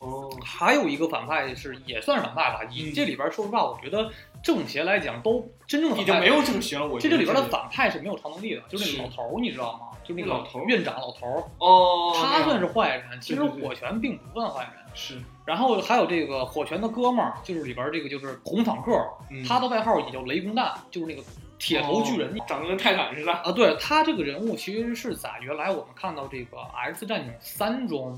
[0.00, 2.92] 哦，还有一个反派是也算是反派吧，以嗯。
[2.92, 4.10] 这里边说实话，我觉得
[4.42, 9.80] 正邪来讲都真正已经没有正邪了，我这这里边的反派是没有超能力的，就是那个老头儿，你知道吗？
[10.04, 14.72] 就是那个老头儿院长老头儿，哦，他算是是坏人，其实火拳并不算坏人。
[14.94, 18.92] 是，然后还有这个火拳的哥们儿，就是里边这个就是红坦克，
[19.30, 21.22] 嗯他的外号也叫雷公蛋，就是那个
[21.58, 22.38] 铁头巨人。
[22.46, 26.56] 长得跟泰坦似的，啊，对他这个人物其实是在原来我们看到这个
[26.92, 28.16] 《X 战警三》中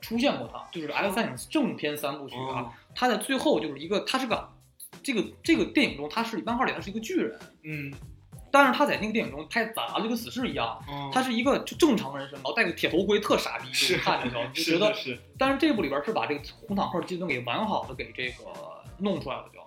[0.00, 4.48] 出现过他，就是《X 战警》正片三部曲啊，哦他在最后就是一个，他是个
[5.06, 7.94] 这个这个电影中他是漫画里他是一个巨人，嗯，
[8.50, 11.08] 但是他在那个电影中拍砸了，就跟死侍一样，嗯。
[11.12, 18.46] 他是一个就正常人身高，戴个铁头盔，特傻逼，是看着就 就觉得的，是，但是这部里边是把这个红坦克技能给完好的给这个
[18.98, 19.60] 弄出来了就，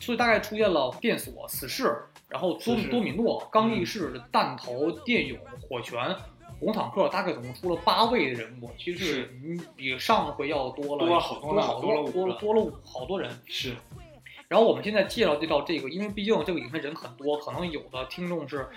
[0.00, 1.94] 所以大概出现了电索、死侍，
[2.30, 6.16] 然后多多米诺、刚力士、弹头、电勇、火拳。
[6.58, 13.30] 红坦克大概总共出了八位人物，其实是嗯比上回要多了多了好多了多好多了多多了好多人。
[13.44, 13.76] 是，
[14.48, 18.68] 然后我们现在介绍介绍这个，因为毕竟这个影片人很多，可能有的听众是，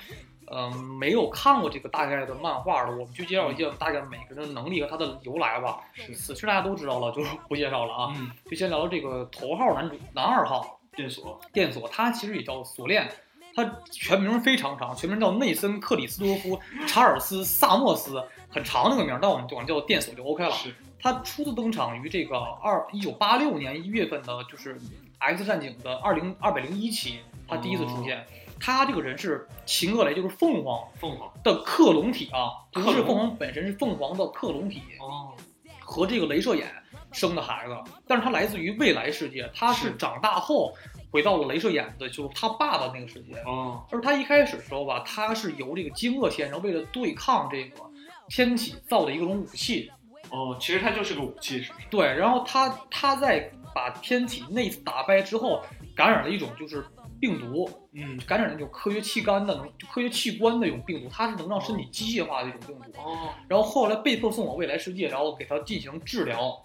[0.51, 5.81] 嗯、没有看过这个大概的漫画的，我们就介绍一下大概每个人的能力和他的由来吧。
[5.93, 8.13] 是死侍大家都知道了，就不介绍了啊。
[8.17, 13.07] 嗯，就先聊聊这个头号男主男二号电锁，电锁，他其实也叫锁链，
[13.53, 20.51] 他全名非常长，全名叫内森克里斯多夫查尔斯萨莫斯，很长那个名儿，但我们管叫电锁就 OK 了。
[20.51, 24.75] 是，他初次登场于这个二一九八六年一月份的，就是
[25.19, 28.25] 《X 战警》的二零二百零一期，他第一次出现。
[28.61, 34.81] 他这个人是秦恶雷，就是凤凰凤凰，的克隆体啊，不是凤凰本身，是凤凰的克隆体。
[34.99, 35.31] 哦，
[35.79, 36.67] 和这个镭射眼
[37.13, 40.73] 生的孩子，但是他来自于未来世界，他是是长大后
[41.09, 43.39] 回到了镭射眼的，就是他爸爸那个世界。
[43.45, 47.81] 哦，而他一开始的时候吧，他是由这个惊愕先生为了对抗这个
[48.27, 49.89] 天启造的一个种武器，
[50.31, 51.85] 哦，其实他就是个武器，是不是？
[51.89, 55.61] 对，然后他他在把天体内打败之后，
[55.95, 56.85] 感染了一种就是
[57.19, 62.99] 病毒，嗯，感染了一种科学器官的能科学器官的一种病毒，它是能让身体机械化的一种病毒。
[63.01, 66.61] 哦，然后后来被迫送往未来世界，然后给他进行治疗。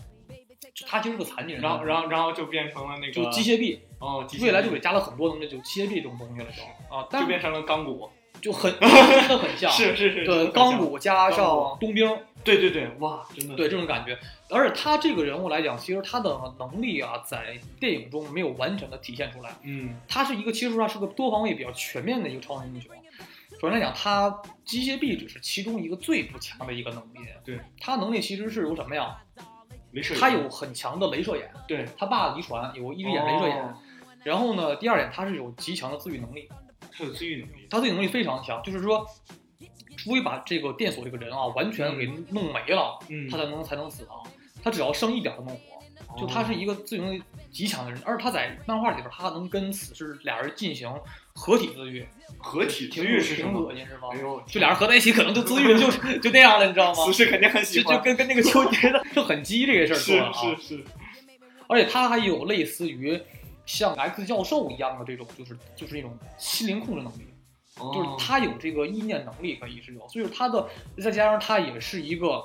[0.89, 6.63] 他其实是个残疾人，然后然后然后就变成了那个就机械臂，哦，机械未来就给加了很多东西，就机械臂这种东西了就
[6.97, 8.91] 啊，但就变成了钢骨，就很 真
[9.29, 12.09] 的很像，是是是，对钢骨加上冬兵，
[12.45, 14.19] 对对对，哇，真的对这种感觉。
[14.51, 19.51] 而且他这个人物来讲，其实他的能力啊，在电影中没有完全的体现出来。
[19.63, 22.95] 嗯他是一个其实他是个多方位比较全面的一个超能英雄。
[23.61, 27.21] 首先来讲，他机械臂只是其中一个最不强的一个能力。
[27.45, 29.19] 对，他能力其实是有什么呀？
[29.93, 33.63] 镭射眼，他有很强的镭射眼，对他爸遗传有一只眼镭射眼。
[33.63, 33.75] 哦
[34.25, 36.49] 然后呢，第二点，他是有极强的自愈能力，
[36.91, 39.07] 他有自愈能力，他自愈能力非常强，就是说，
[40.05, 44.21] 除非把这个电锁这个人啊完全给弄没了，嗯他才能才能死啊。
[44.63, 50.91] 他只要剩一点都能活，就他是一个自愈能力极强的人，而他在漫画里边，他能跟死侍俩人进行
[51.35, 52.07] 合体自愈，
[52.39, 53.75] 合体自愈是挺恶？
[53.75, 54.19] 心是吗哎？
[54.19, 57.13] 呦，就俩人合在一起，可能就自愈 就就那样了，你知道吗死？
[57.13, 60.85] 士肯定很喜就就，跟跟那个秋杰的就很鸡这个事儿做是的啊，是是，
[61.67, 63.21] 而且他还有类似于
[63.67, 67.27] 像 X 教授一样的这种，就是就是那种心灵控制能力。
[67.77, 72.45] 就是哦他有这个意念能力可以是有，所以说他的再加上他也是一个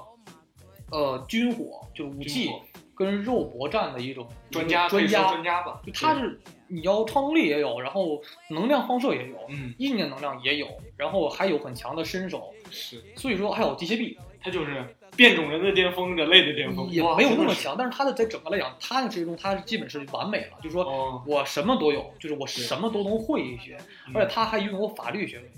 [0.91, 2.49] 呃军火，就是武器
[2.95, 14.17] 跟肉搏战的一种专家专家，专家吧，就他是你要超能力也有，然后能量放射也有，嗯意念能量也有，然后还有很强的身手，是，所以说还有机械臂。
[14.41, 23.77] 他就是变种人的巅峰，人类的巅峰，也没有那么强，但是他的在整个来讲，他的这中他是基本是完美了，就是说哦，我什么都有，就是我什么都能会一些，
[24.07, 24.15] 嗯。
[24.15, 25.51] 而且他还拥有法律学位，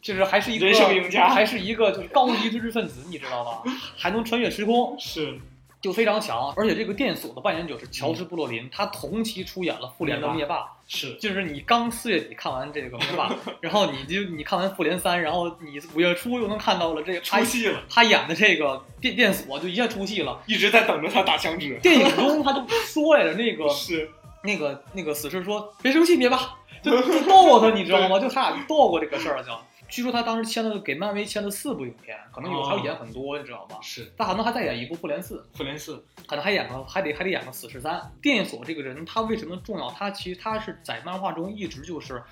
[0.00, 1.28] 就是还是一个人生赢家。
[1.28, 3.62] 还是一个就是高级知识分子，你知道吧？
[3.94, 5.38] 还能穿越时空，是
[5.82, 6.54] 就非常强。
[6.56, 20.40] 而且这个电锁的扮演者是乔治·布洛林，他同期出演了复联的灭霸，是，就是你刚四月底看完这个灭霸， 然后你就你看完复联三，然后你五月初又能看到了这个他出戏了，他演的这个电电锁，就一下出戏了。
[20.46, 24.08] 一直在等着他打响指，电影中他就说来着，那个 是，
[24.44, 26.38] 那个那个死侍说别生气，灭霸，
[26.82, 28.20] 就就逗他，你知道吗？
[28.20, 29.50] 就他俩就逗过这个事儿就。
[29.92, 33.78] 据说他当时签了给漫威签了四部影片，可能有还要演很多，你知道吧？
[33.82, 38.10] 是他可能还在演一部复联四，复联四，可能还演个还得还得演个死侍三。
[38.22, 39.90] 电影所这个人他为什么重要？
[39.90, 42.22] 他其实他是在漫画中一直就是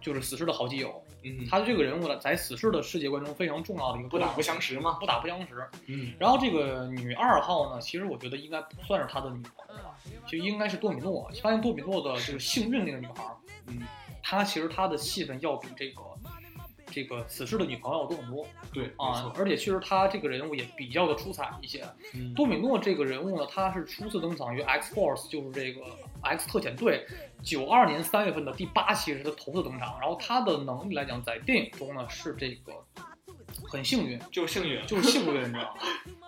[0.00, 5.68] 就是死侍的好基友，嗯，他这个人物呢在死侍的世界观中非常重要的一个不打不相识嘛，不打不相识。
[5.88, 9.82] 嗯，然后这个女二号呢，其实我觉得应该不算是他的女朋友，
[10.28, 11.28] 其实应该是多米诺。
[11.42, 13.24] 发现多米诺的这个幸运那个女孩，
[13.66, 13.82] 嗯，
[14.22, 16.02] 她其实她的戏份要比这个
[16.90, 21.84] 这个死侍的女朋友多很多对，啊，，而且其实他这个人物也比较的出彩一些。
[22.14, 25.82] 嗯多米诺这个人物呢，他是初次登场于 X Force，就是这个
[26.22, 27.06] X 特遣队，
[27.42, 29.98] 九二年三月份的第八期是他头次登场。
[30.00, 32.72] 然后他的能力来讲，在电影中呢是这个
[33.68, 35.70] 很幸运，就是幸运，就是幸运，你知道吗？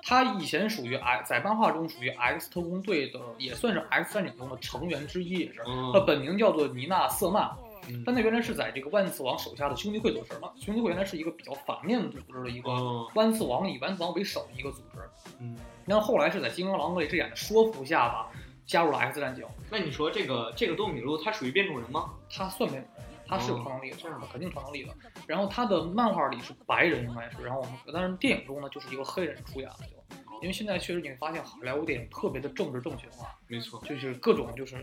[0.02, 5.58] 他以前属于 X，在漫画中属于 X 特工队的，也算是 X 战警中的成员之一，也是。
[5.64, 7.48] 他嗯本名叫做尼娜瑟曼，
[7.88, 10.52] 嗯但他原来是在这个万磁王手下的兄弟会做事儿嘛。
[10.56, 14.98] 兄弟会原来是一个比较反面组织的一个哦，万磁王以万磁王为首的一个组织，
[15.40, 18.30] 嗯，然后后来是在金刚狼和雷之眼的说服下吧，
[18.66, 19.44] 加入了 X 战警。
[19.70, 22.12] 那你说这个这个多米路他属于变种人吗？
[22.30, 24.94] 他算变种人，他是有超能力的，哦这样他肯定超能力的。
[25.26, 34.76] 然后他的漫画里是白人，应该是，然后我们但是电影中呢就是一个黑人出演的，就因为现在确实你会发现好莱坞电影特别的政治正确化，没错，就是各种就是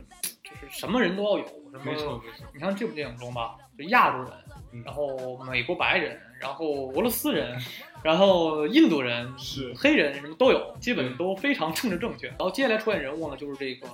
[0.44, 4.32] 就是什么人都要有，什么没错，没错，你看这部电影中吧，就亚洲人
[4.72, 7.60] 嗯，然后美国白人，然后俄罗斯人，
[8.02, 12.28] 然后印度人，是黑人什么都有，基本都非常政治正确。
[12.28, 13.90] 然后接下来出现人物呢，就是这个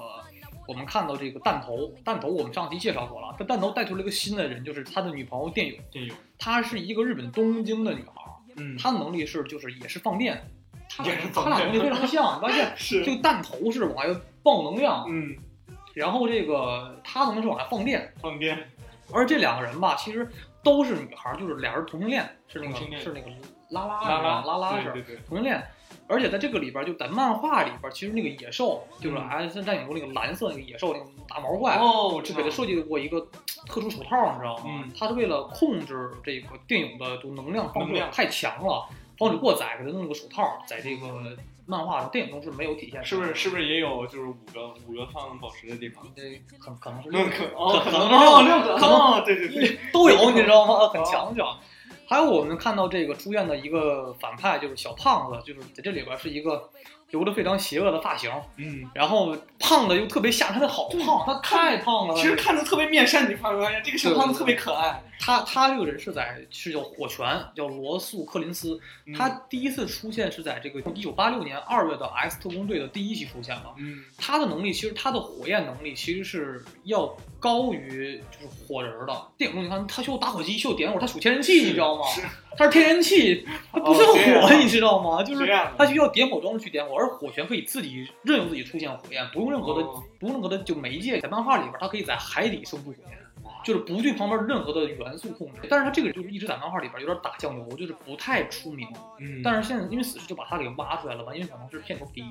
[0.67, 8.21] 我们看到这个弹头，弹头我们上期介绍过了，这弹头带出了一个新的人，就是他的女朋友电友，电友，她是一个日本东京的女孩，
[8.57, 10.45] 嗯，她的能力是就是也是放电，
[10.89, 15.35] 她俩也是放电她俩能力非常像，你发现是这个弹头是往外爆能量，嗯，
[15.93, 18.57] 然后这个他能力是往外放电，放电，
[19.13, 20.29] 而这两个人吧，其实
[20.63, 23.27] 都是女孩，就是俩人同性恋，是那个是那个
[23.69, 25.63] 拉拉拉拉拉拉是同性恋。
[26.07, 33.19] 而且在这个里边，就在漫画里边，其实那个野兽就是嗯 X 战警中那个蓝色那个野兽那个大毛怪，哦，就给他设计过一个
[33.65, 34.63] 特殊手套，你知道吗？
[34.67, 43.03] 嗯他是为了控制这个电影的就能量放射太强了，防止过载，给他弄了个手套，在这个漫画、电影中是没有体现。
[43.03, 43.33] 是不是？
[43.33, 46.05] 是不是也有就是五个五个放宝石的地方？
[46.15, 50.87] 对可可能是六个哦，可能六个可能哦，对对对，都有，你知道吗？
[50.89, 51.57] 很强角。
[52.07, 56.69] 还有我们看到这个出现的一个反派就是小胖子，就是在这里边是一个
[57.15, 58.83] 留着非常邪恶的发型，嗯。
[58.93, 62.15] 然后胖的又特别吓人，他的好胖，他太胖了。
[62.15, 65.01] 其实看着特别面善，你发没发现这个小胖子特别可爱？
[65.17, 68.77] 他他这个人是在是叫火拳，叫罗素·柯林斯。
[69.05, 73.73] 嗯他第一次出现是在这个一九八六年二月的 X 特工队的第一期出现了。
[73.77, 79.27] 嗯他的能力其实他的火焰能力其实是要高于就是火人的。
[79.37, 82.05] 电影中你看他需要打火机，需要点火，他属天然气，你知道吗？
[82.07, 82.21] 是
[82.57, 85.23] 他是天然气，它不是火，你知道吗？
[85.23, 91.19] 就是这样的他需要点火装置去点火，而火拳可以自己任由自己出现火焰，不用任何的、哦不用任何的就媒介。
[91.19, 93.19] 在漫画里边，它可以在海底生出火焰。
[93.63, 98.87] 就是不对旁边任何的元素控制，但是他这个就是一直在漫画里边有点打酱油，就是不太出名。
[99.19, 102.23] 嗯，但是现在因为死侍就把他给挖出来了嘛，因为可能是片酬低。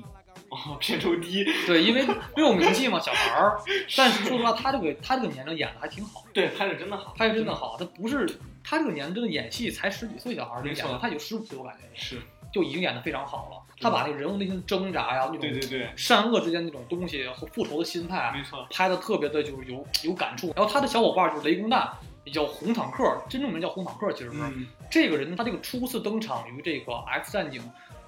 [0.49, 3.57] 哦，片酬低，对，因为没有名气嘛，小孩儿。
[3.95, 7.77] 但是说实话，他这个他这个年龄演的还挺好，对，拍的真的好，拍的真的好。
[7.79, 8.27] 他不是
[8.65, 12.19] 他这个年龄真的演戏才十几岁小孩儿演的，他有十五岁我感觉是，
[12.51, 13.61] 就已经演得非常好了。
[13.79, 20.53] 他把那个人物内心挣扎呀，那种对对对，善恶之间那种东西和复仇的心态啊，没错，拍的特别的就是有有感触。
[20.55, 21.91] 然后他的小伙伴就是雷公蛋，
[22.23, 24.37] 也叫红坦克，真正名叫红坦克，其实是。
[24.41, 27.61] 嗯这个人他这个初次登场于这个 X 战警，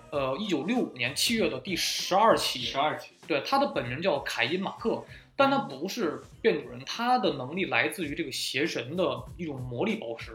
[0.09, 2.59] 呃，一九六五年七月的第十二期。
[2.59, 5.03] 十二期，对，他的本名叫凯因马克，
[5.37, 10.33] 但他不是变种人，他的能力来自于这个邪神的一种魔力宝石，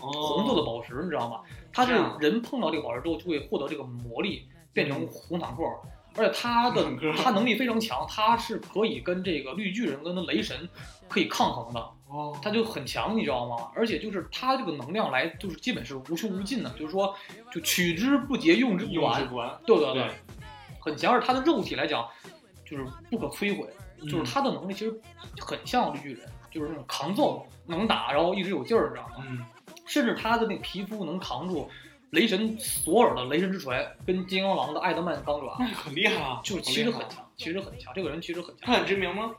[0.00, 1.40] 哦，红色的宝石，你知道吗？
[1.72, 5.62] 他是人碰到这个宝石之后就会获得这个魔力，变成红坦克。
[6.16, 6.84] 而且他的
[7.16, 10.68] 他能力非常强，他是可以跟这个绿巨人跟雷神
[11.08, 11.80] 可以抗衡的。
[12.08, 13.70] 哦，他就很强，你知道吗？
[13.76, 17.14] 而且就是他这个能量来，就是基本是无穷无尽的，就是说，
[17.52, 19.24] 就取之不竭，用之不完。
[19.64, 20.10] 对对对对，
[20.80, 21.12] 很强。
[21.12, 22.04] 而且他的肉体来讲，
[22.68, 25.00] 就是不可摧毁，嗯就是他的能力其实
[25.38, 29.24] 很像绿巨人，就是那种扛揍能打，然后一直有劲儿，你知道吗？
[29.28, 29.44] 嗯，
[29.86, 31.68] 甚至他的那个皮肤能扛住
[32.10, 37.92] 雷神索尔的雷神之锤，跟金刚狼的艾德曼钢爪，那很厉害啊，就是其实很强，其实很强。
[37.94, 38.58] 这个人其实很强。
[38.62, 39.32] 他很知名吗？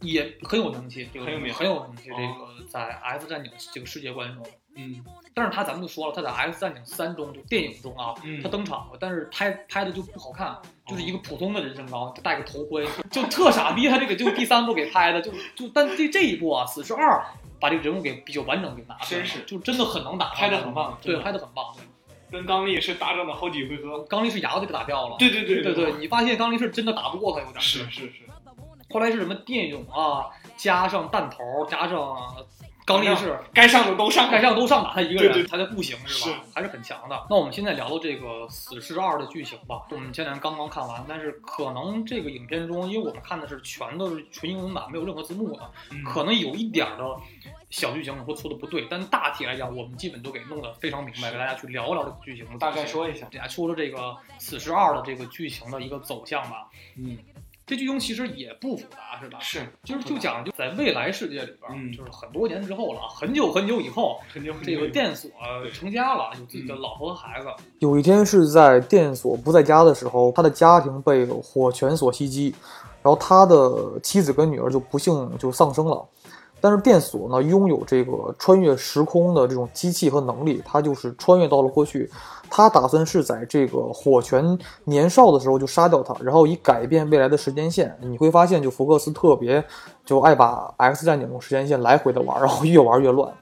[0.00, 2.10] 也很有名气，这个很有名很有名气。
[2.10, 4.44] 哦这个在 F 战警这个世界观中，
[4.74, 5.04] 嗯。
[5.34, 8.42] 但是他咱们就说了，他在 X 战警三中就电影中啊，嗯。
[8.42, 10.56] 他登场过，但是拍拍的就不好看，
[10.86, 13.88] 就是一个普通的人身高，戴个头盔，就特傻逼。
[13.88, 17.24] 他这个就第三部给拍的，就就但这这一部啊，死侍二
[17.60, 19.42] 把这个人物给比较完整给拿出来了，真是。
[19.44, 21.64] 就真的很能打，拍的很棒对，拍的很棒。
[21.74, 21.82] 对
[22.32, 28.22] 跟刚力是大战了好几回合，刚力士牙都给打掉了，对对对对对，你发现刚力士真的打不过他，有点是是是，
[28.88, 32.34] 后来是什么电泳啊，加上弹头，加上
[32.84, 36.36] 刚力士，该上的都上，该上都上打他一个人，对对他的步行是吧？
[36.36, 37.26] 是还是很强的。
[37.30, 39.82] 那我们现在聊聊这个《死侍二》的剧情吧。
[39.90, 47.04] 我们前两天刚刚看完，但是可能这个影片中，因为我们看的是全都是纯英文版，没有任何字幕的，嗯可能有一点儿的
[47.70, 52.58] 小剧情会错的不对，但大体来讲，我们基本都给弄得非常明白，给大家去聊聊这个剧情。
[52.58, 53.98] 大概，说一下，给大家说说这个
[54.38, 56.68] 《死侍二》的这个剧情的一个走向吧。
[56.96, 57.16] 嗯，
[57.64, 59.38] 这剧中其实也不复杂，是吧？
[59.40, 65.30] 是，就是就讲就在未来世界里边就是很多年之后了，很久很久以后，肯定这个电锁
[65.62, 67.46] 对成家了，有自己的嗯老婆和孩子。
[67.78, 72.54] 有一天是在电锁不在家的时候，他的家庭被火拳所袭击，
[73.00, 76.04] 然后他的妻子跟女儿就不幸就丧生了。
[76.60, 82.10] 但是电锁呢，拥有这个穿越时空的这种机器和能力，他就是穿越到了过去。
[82.54, 87.96] 他打算是在这个火拳年少的时候就杀掉他，然后以改变未来的时间线。
[88.02, 89.64] 你会发现，就福克斯特别
[90.04, 93.32] 就爱把 X 战警这种时间线来回的玩，然后越玩越乱。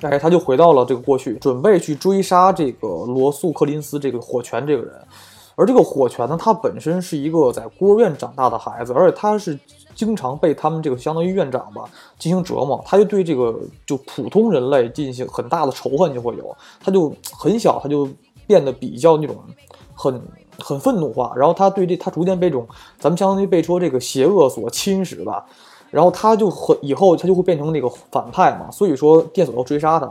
[0.00, 4.92] 哎，他就回到了这个过去，准备去追杀这个罗素·柯林斯这个火拳这个人。
[5.54, 9.56] 而这个火拳呢，他本身是一个在孤儿院长大的孩子，而且他是
[9.94, 11.84] 经常被他们这个相当于院长吧
[12.18, 13.54] 进行折磨，他就对这个
[13.86, 18.08] 就普通人类进行很大的仇恨就会有，他就很小他就
[18.46, 19.36] 变得比较那种
[19.94, 20.22] 很
[20.58, 22.66] 很愤怒化，然后他对这他逐渐被这种
[22.98, 25.44] 咱们相当于被说这个邪恶所侵蚀吧，
[25.90, 30.10] 然后他就很以后他就会变成那个反派嘛，所以说电索要追杀他，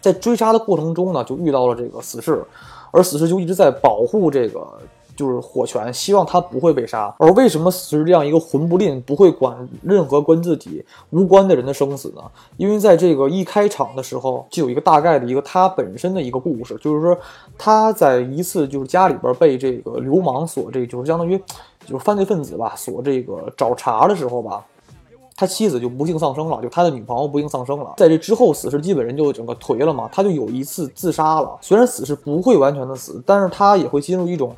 [0.00, 2.44] 在追杀的过程中呢，就遇到了这个死侍，
[2.90, 4.66] 而死侍就一直在保护这个
[5.14, 7.14] 就是火拳，希望他不会被杀。
[7.18, 12.22] 而为什么死是这样一个魂不吝，不会管任何跟自己无关的人的生死呢？
[12.56, 17.16] 因为在这个一开场的时候，就有一个大概的一个他本身的一个故事，就是说
[17.56, 21.38] 他在一次就是家里边被这个流氓所这就是相当于
[21.86, 24.64] 就是犯罪分子吧所这个找茬的时候吧。
[25.34, 27.94] 他妻子就不幸丧生了，就他的女朋友不幸丧生了。
[27.96, 31.58] 在这之后，死侍基本人就整个颓了嘛，他就有一次自杀了。
[31.60, 34.54] 虽然死侍不会完全的死，但是他也会进入一种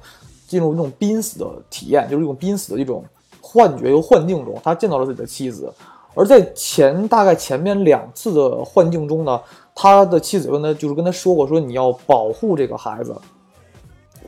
[0.55, 3.05] 进入那种濒死的体验，就是一种濒死的一种
[3.41, 5.73] 幻觉、和幻境中，他见到了自己的妻子。
[6.15, 9.41] 而在前大概前面两次的幻境中呢，
[9.75, 13.13] 他的妻子跟他就是跟他说过，说你要保护这个孩子，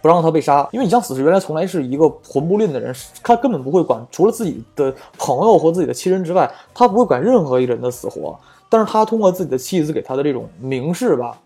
[0.03, 8.37] 不让他被杀，因为你像死侍原来从来是一个魂不吝的人，他根本不会管除了自己的朋友和自己的亲人之外，他不会管任何一人的死活。
[8.69, 11.41] 但是他通过自己的妻子给他的这种明示吧，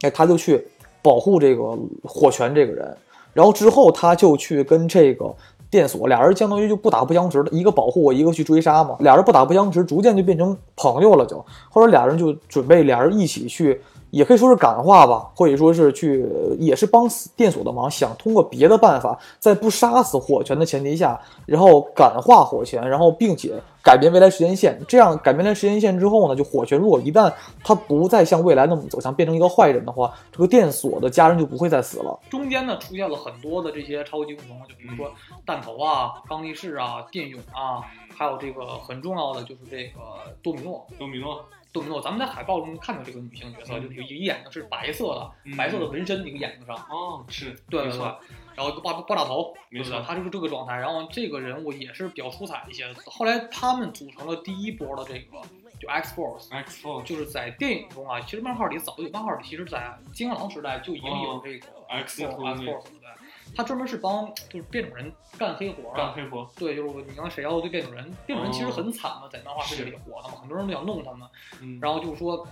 [0.00, 0.66] 哎，他就去
[1.00, 2.96] 保护这个火拳这个人，
[3.38, 5.32] 然后之后他就去跟这个。
[5.70, 8.96] 电锁俩人相当于就不打不相识的，一个保护我，一个去追杀嘛。
[9.00, 13.78] 俩人不打不相识，逐渐就变成朋友了，就后来俩人就准备俩人一起去。
[14.10, 16.26] 也可以说是感化吧，或者说是去，
[16.58, 17.06] 也是帮
[17.36, 24.80] 电锁的忙，想通过别的办法，在不杀死火拳的前提下，然后感化火拳，然后并且改变未来时间线。
[24.88, 27.32] 这样改变了时间线之后呢，就火拳如果一旦
[27.62, 32.18] 他不再像未来那么走向，变成一个坏人的话，这个电锁的家人就不会再死了。
[32.30, 35.12] 中间呢出现了很多的这些超级英雄，就比如说
[35.44, 37.84] 弹头啊、钢力士啊、电勇啊，
[38.16, 40.00] 还有这个很重要的就是这个
[40.42, 40.86] 多米诺。
[40.98, 41.44] 多米诺。
[41.78, 46.76] 多米诺，咱们在海报中看到这个女性角色，就是一个眼睛是白色的，白色的纹身，一个眼睛上。
[46.90, 48.00] 哦，是对对对。
[48.56, 50.76] 然后爆爆炸头，没错，他就是这个状态。
[50.76, 52.92] 然后这个人物也是比较出彩一些。
[53.06, 55.40] 后来他们组成了第一波的这个，
[55.78, 62.82] 就 X Force，X Force 就是在电影中啊，其实漫画里早有，漫画里其实在金刚狼时代就已经有这个 X Force。
[63.54, 66.48] 他专门是帮就是变种人干黑活干黑活。
[66.56, 71.28] 对，就是你刚谁要对变种人，变种人其实很惨嘛，在漫画世界里活的嘛，很多人都想弄他们。
[71.80, 72.46] 然后就是说，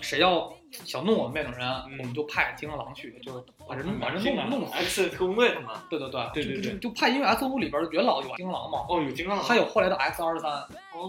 [0.00, 1.68] 谁要想弄我们变种人，
[1.98, 4.72] 我们就派金刚狼去，就是把人把人弄弄死。
[4.74, 5.82] X 特工队嘛。
[5.90, 8.86] 对对对，对对对，就派因为 X 五里边元老有金刚狼嘛。
[8.88, 9.44] 哦，有金刚狼。
[9.44, 10.50] 还有后来的 X 二十三，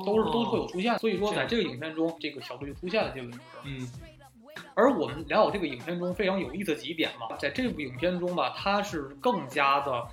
[0.06, 0.98] 都是都会有出现。
[0.98, 3.88] 所以说，在这个影片中，这个小队就出现了这个人嗯。
[4.74, 10.08] 而我们聊这个影片中非常有意思的几点嘛，在这部影片中吧，它是更加的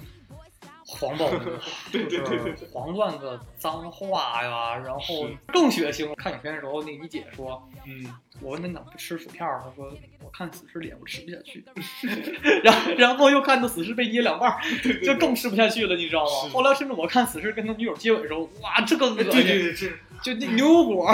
[0.86, 1.28] 黄暴，
[1.90, 6.14] 就是黄段子、脏话呀，然后更血腥。
[6.14, 8.06] 看影片的时候，那你姐说，嗯，
[8.40, 9.92] 我问他怎么不吃薯片，他说
[10.22, 11.64] 我看死尸脸我吃不下去，
[12.62, 14.56] 然后然后又看到死尸被捏两半，
[15.04, 16.50] 就更吃不下去了，你知道吗？
[16.52, 19.92] 后来甚至我看死尸跟他女友接吻的时候，哇，这个恶心，对对对，
[20.22, 21.12] 就那牛油果。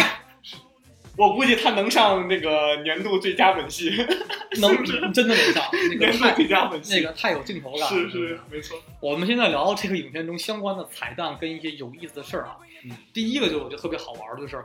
[1.16, 3.90] 我估计他能上那个年度最佳吻戏，
[4.60, 5.62] 能真的能上
[5.98, 7.88] 年度最佳吻戏，那个太有镜头感了。
[7.88, 8.80] 是是，没错。
[9.00, 12.56] 我们现在聊这个影片中相关的彩蛋跟一些有意思的事儿啊。
[12.84, 14.56] 嗯，第一个就是我觉得特别好玩的，就是《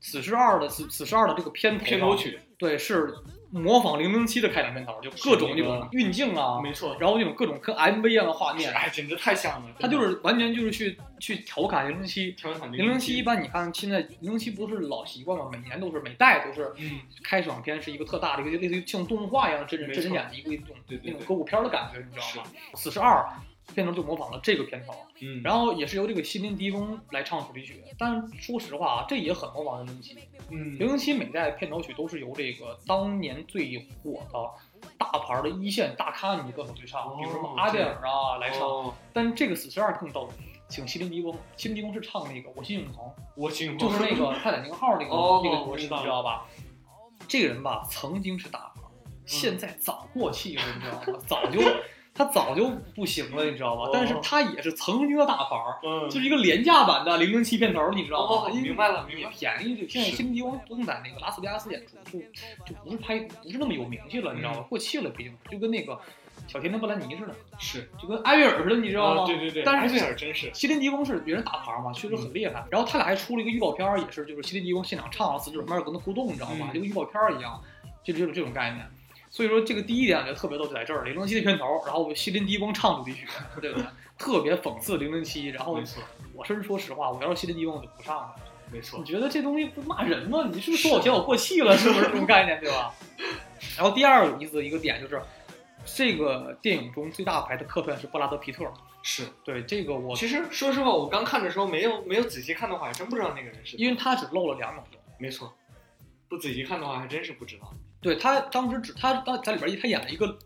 [0.00, 3.14] 死侍二》的《死死侍二》的这个片头片头曲，对是。
[3.50, 9.68] 模仿零零七的开场片头，就各种那种运镜啊，没错，然后那种各种跟 MV 一样的画面，哎，简直太像了。
[9.78, 13.16] 他就是完全就是去去调侃零零七，调侃零零七。
[13.16, 15.48] 一般你看现在零零七不是老习惯吗？
[15.50, 22.50] 每年都是每代都是，嗯，开场片是一个特大的一个类似于像动画一样真人真人演的一个那种那种歌舞片的感觉，你知道吗？
[22.74, 23.26] 四十二。
[23.74, 27.82] 片头就模仿了这个片头，嗯，然后也是由这个西林迪翁来唱主题曲。
[27.98, 30.16] 但是说实话啊，这也很模仿零零七。
[30.50, 38.94] 嗯，零零七每代片头曲都是由这个当年最火的大牌的一线大咖女歌手去唱，比如什么阿黛尔啊来唱。
[39.12, 40.28] 但这个死侍二更逗，
[40.68, 46.46] 请西林迪翁，西林迪翁是唱那个我心永恒，我心永恒就是那个泰坦尼克号那个那个，你知道吧？
[47.28, 48.82] 这个人吧，曾经是大牌，
[49.24, 51.18] 现在早过气了，你知道吗？
[51.26, 51.60] 早就。
[52.20, 53.88] 他早就不行了，你知道吧？
[53.94, 58.52] 但是他也是曾经的大牌儿，就是一个廉价版的零零七片头，你知道吗？
[58.52, 59.74] 明白了，明白便宜。
[59.74, 62.22] 就现在新迪翁都在那个拉斯维加斯演出，
[62.66, 64.60] 就就不是拍，不是那么有名气了，你知道吗？
[64.68, 65.98] 过气了，毕竟就跟那个
[66.46, 69.24] 小甜甜布兰妮似的，是就跟艾薇儿似的，你知道吗？
[69.24, 69.62] 对对对。
[69.62, 72.62] 但是艾薇儿真是西林迪翁是别人大牌嘛，确实很厉害。
[72.70, 76.68] 然后他俩还出了一个预告片，也是就是西林迪翁现场唱，死者旁边跟他互动，你知道吗？
[76.74, 77.58] 就跟预告片一样，
[78.04, 78.86] 就这种这种概念。
[79.30, 83.26] 所以说这个第一点就特别逗，就在这儿，零零七的片头，然后西林迪翁唱主题曲，
[83.60, 83.86] 对不对？
[84.18, 85.46] 特别讽刺零零七。
[85.46, 85.80] 然后
[86.34, 88.34] 我甚至说实话，我要是西林迪翁，我就不上了。
[88.72, 90.48] 没错，你觉得这东西不骂人吗？
[90.52, 91.76] 你是不是说我嫌我过气了？
[91.78, 92.92] 是不是这种概念，对吧？
[93.76, 95.22] 然后第二个有意思的一个点就是，
[95.84, 98.64] 这个电影中最大牌的客串是布拉德皮特。
[99.02, 103.76] 是对这个我其实说实话，我刚看的时候没有没有仔细看的话，还真不知道那个人是。
[103.78, 105.00] 因为他只露了两秒钟。
[105.18, 105.52] 没错，
[106.28, 107.72] 不仔细看的话，还真是不知道。
[108.00, 110.38] 对他当时只他当在里边一他演了一个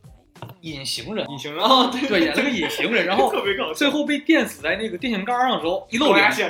[0.60, 3.32] 隐形人，隐形人啊，对，演了个隐形人，然后
[3.74, 6.44] 最后被电死在那个电线杆上的时候，一露脸就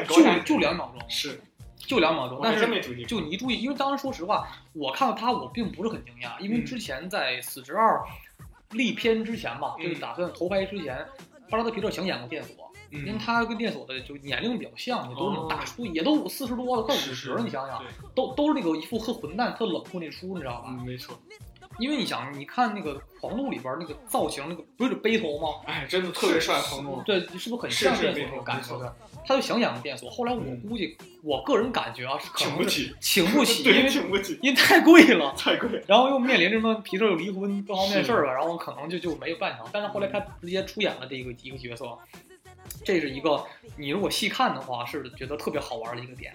[0.45, 1.41] 就两秒钟，是。
[1.87, 2.61] 就两秒钟，但是
[3.05, 7.99] 就你一注意，因为当时说实话，我看到他我并不是很惊讶，因为之前在《死侍二》
[8.71, 11.07] 立片之前吧，就是打算投拍之前，
[11.51, 12.64] 巴拉德皮特想演过电锁。
[12.95, 17.43] 因为他跟电锁的就年龄比较像，也都是那种大叔，也都四十多了，快五十了。
[17.43, 17.83] 你想想，
[18.15, 20.71] 都都是那个一副特混蛋、特冷酷那出，你知道吧？
[20.85, 21.19] 没错。
[21.81, 25.49] 因为你想，你看那个黄路里边那个造型，那个不是背头吗？
[25.67, 27.03] 哎，真的特别帅，黄璐。
[27.05, 28.97] 对，是不是很像是是电索那种感觉没错的？
[29.27, 30.09] 他就想演个电索。
[30.09, 35.35] 后来我嗯估计，我个人感觉啊，是请不起，请不起，因，为请不起，因为太贵了。
[35.37, 35.83] 太贵。
[35.89, 39.67] 然后又面临着什么皮特又离婚各方面事儿吧，然后可能就就没有办成。
[39.73, 41.87] 但是后来他直接出演了这个一个角色，
[42.85, 43.45] 这是一个
[43.77, 46.33] 你如果细看的话是觉得特别好玩的一个点。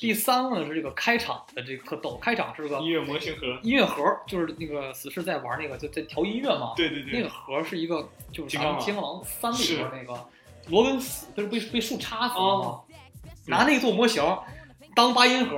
[0.00, 10.28] 第三个呢是这个开场的这个特逗，开场是个音乐模型盒，音乐盒，就是那个死侍在玩那个就在调音乐嘛，对对对那个，盒是一个就是咱们金刚狼金刚狼三里边那个
[10.68, 12.84] 罗根死，不是被被树插死了嘛，哦
[13.46, 14.22] 拿那个做模型
[14.94, 15.56] 当八音盒，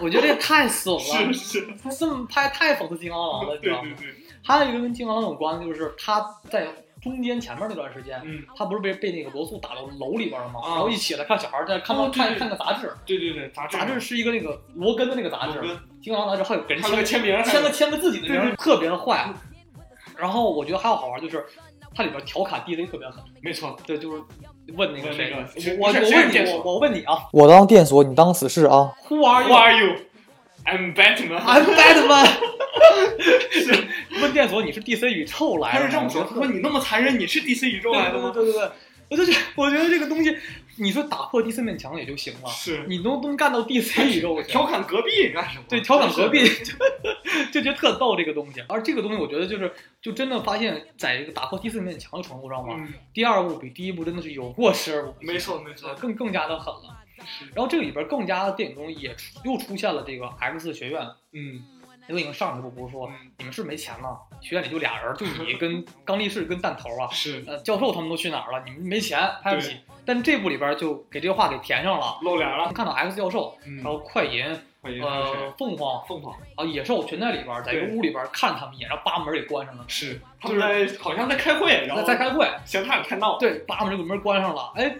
[0.00, 1.32] 我觉得这太损了是。
[1.32, 3.82] 是，他这么拍太讽刺金刚狼了，你知道吗？
[3.82, 6.20] 对对对，还有一个跟金刚狼有关的，就是他
[6.50, 6.68] 在
[7.02, 10.60] 中间前面那段时间，嗯，他不是被被那个罗素打到楼里边了吗？
[10.62, 10.68] 啊。
[10.70, 13.76] 然后一起来看小孩在看哦对对看看个杂志，对对对，杂志。
[13.76, 15.78] 杂志是一个那个罗根的那个杂志，罗根。
[16.00, 19.28] 金刚狼杂志，还有给人签个签名签个签个自己的名特别的坏。
[20.16, 21.44] 然后我觉得还有好玩就是，
[21.94, 24.22] 它里边调侃 DC 特别狠，没错，对，就是
[24.76, 25.32] 问那个谁，
[25.80, 27.26] 问那个我我我问你，我我问你啊。
[27.32, 29.96] 我当电锁，你当死侍啊！，Who are Who you？
[30.64, 31.38] I'm Batman。
[31.40, 32.28] I'm Batman。
[34.20, 35.80] 问电索，你是 DC 宇宙来的吗？
[35.80, 38.30] 他是这么说，他说你那么残忍，你是 DC 宇宙来的吗？
[38.32, 38.70] 对对对对，
[39.10, 40.36] 我就觉得我觉得这个东西，
[40.76, 44.48] 你说打破 DC 面墙也就行了，是，你能能干到 DC 宇宙去？
[44.48, 45.64] 调侃隔壁干什么？
[45.68, 46.72] 对，调侃隔壁就
[47.52, 56.98] 就觉得特逗这个东西，而这个东西我觉得就是就真的发现，在这个打破第四面墙的程度上嘛，嗯，第二部比第一部真的是有过之而无不及没错没错呃，更更加的狠了。
[57.54, 61.62] 然后这个里边更加的电影中也出又出现了这个 X 学院，嗯
[62.08, 64.18] 因为已经上一部不是说嗯，你们是没钱吗？
[64.40, 68.62] 学院里就俩人，就你跟 刚力士跟弹头啊，是呃，教授他们都去哪儿了？
[68.66, 69.76] 你们没钱拍不起。
[70.04, 72.18] 但这部里边就给这个话给填上了。
[72.22, 74.44] 露脸了，看到 X 教授，嗯然，后快银、
[74.82, 84.92] 呃，凤凰凤凰啊、野兽全在里边，在一个屋里边看他们一眼，然后把门给关上了，是，他们在好像在开会，然后在在开会，嫌他俩太闹，对，把门这个门关上了，哎，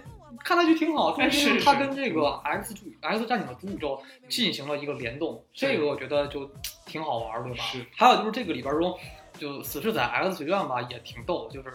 [0.45, 6.51] 看上去挺好，哎就是他跟这个 X 主 X 战警的主宇宙进行了一个联动，这个我觉得就
[6.87, 7.65] 挺好玩，对吧？
[7.65, 7.87] 是。
[7.97, 8.99] 还有就是这个里边中，
[9.39, 11.73] 就死侍在 X 学院吧，也挺逗，就是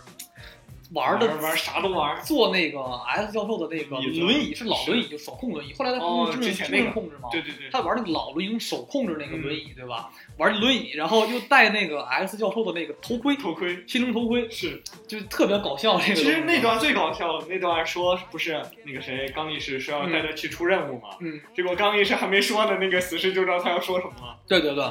[0.93, 7.29] 玩的玩玩啥都玩，坐那个 S 教授的那个轮椅是老轮椅，就手控轮椅，后来他哦不是智能智之前那个能控制吗？
[7.31, 10.09] 对对对，他玩那个老轮椅用手控制那个嗯轮椅，对吧？
[10.37, 15.99] 玩轮椅，然后又戴那个 S 教授的那个头盔，头盔心灵头盔，是，就特别搞笑。
[15.99, 24.83] 这个其实那段最搞笑，那段说不是那个谁刚力士说要带他去出任务嘛，嗯，结果刚力士还没说呢，那个死侍就知道他要说什么了，对对对，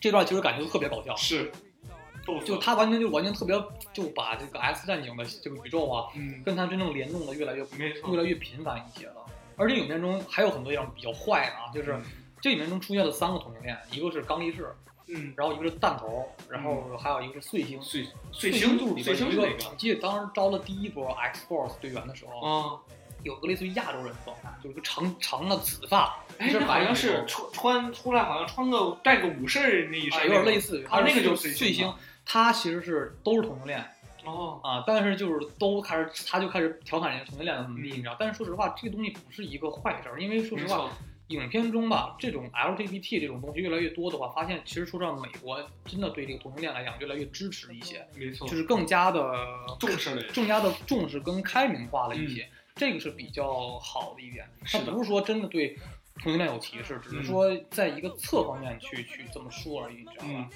[0.00, 1.50] 这段其实感觉特别搞笑，是，
[2.40, 3.54] 就他完全就完全特别
[3.92, 9.16] 就把这个 X 战警的这个宇宙啊，嗯，跟他真正联动的越来越越来越频繁一些了。
[9.56, 11.98] 而且影片中还有很多地方比较坏的啊，就是
[12.40, 14.74] 这里面中出现了三个同性恋，一个是刚力士，
[15.08, 17.80] 嗯，然后一个是弹头，然后还有一个是碎星。
[17.82, 22.80] 碎碎星就是里碎星是哪边有一个，我记得当时招了第一波 X Force 队员的时候，啊？
[23.22, 31.92] 有个类似于亚洲人的状态，就是个长长的紫发，哎，好像是穿穿出来，好像穿个带个武士那一啊，身，有点类似于啊，那个就就是碎星，
[32.32, 33.84] 他其实是都是同性恋
[34.24, 38.14] 哦，啊，但是就是都开始他就开始调侃人家同性恋的怎么地，嗯你知道？
[38.20, 40.92] 但是说实话，这个东西不是一个坏事儿，因为说实话，
[41.26, 49.34] 影片中吧，这种 LGBT 这种东西越来越多的话，发现其实说实话，美国真的对这个同性恋来讲越来越支持一些，没错就，是更加的
[49.80, 54.48] 重视了，更加的重视跟开明化了一些，这个是比较好的一点。
[54.66, 55.76] 它不是说真的对
[56.22, 60.30] 同性恋有歧视，只是说在一个侧方面去去这么说而已，你知道吧？
[60.30, 60.48] 嗯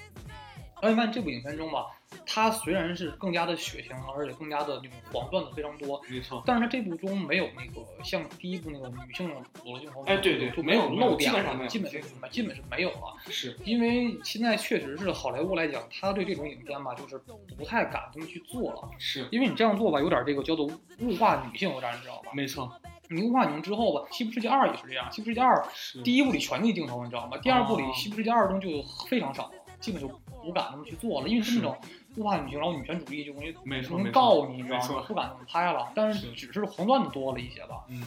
[0.85, 1.87] 而且发现这部影片中吧，
[2.25, 13.15] 它虽然是更加的血腥，而且更加的那种黄段子非常多，没错，但是它这部中没有那个像第一部那个女性的裸露镜头，哎对对就没有露点，基本上基本是基本是没有了。
[13.27, 17.17] 是，因为现在确实是好莱坞来讲，他对这种影片吧，就是
[17.57, 18.89] 不太敢这么去做了。
[18.99, 20.65] 是，因为你这样做吧，有点这个叫做
[20.99, 22.31] 物化女性，有点你知道吧？
[22.33, 22.71] 没错，
[23.09, 25.55] 你物化女性之后吧，《西部世界二》也是这样，《西部世界二》，
[26.03, 27.37] 第一部里全是镜头，你知道吗？
[27.39, 28.69] 第二部里哦《西部世界二》中就
[29.09, 30.07] 非常少了，基本就
[30.45, 31.75] 不敢那么去做了，因为是那种
[32.15, 33.49] 不怕女性，然后女权主义就容易
[33.81, 35.03] 容易告你，你知道吗？
[35.07, 35.91] 不敢那么拍了。
[35.95, 37.83] 但是是只是黄段子多了一些吧。
[37.89, 38.03] 嗯，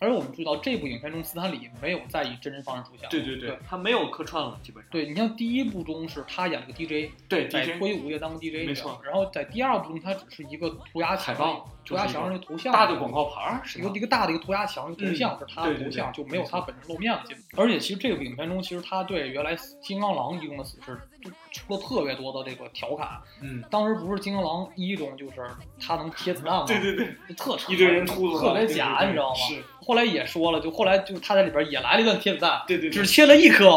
[0.00, 3.08] 而我们注意到这部影片中，斯坦李没有再以真人方式出现了。
[3.10, 17.22] 对对对，他没有客串了，基本上，对你像第一部中是他演了个 DJ，对在脱衣舞夜当个 DJ，没错然后在第二部中，他只是一个涂鸦墙海报涂鸦墙上的头像，大的广告牌一个一个大的一个涂鸦墙的头像嗯是他的头像，就没有他本人露面了。
[17.56, 23.20] 而且其实这个影片中，其实他对原来金刚狼一中的死侍就出了特别多的这个调侃。
[23.42, 25.46] 嗯，当时不是金刚狼一中就是
[25.78, 26.64] 他能贴子弹吗？
[26.66, 29.34] 对对对，特扯一堆人秃子，特别假，你知道吗？
[29.36, 33.70] 是，后来也说了，就后来就他在里边也来了一段贴子弹，对对对，只切了一颗，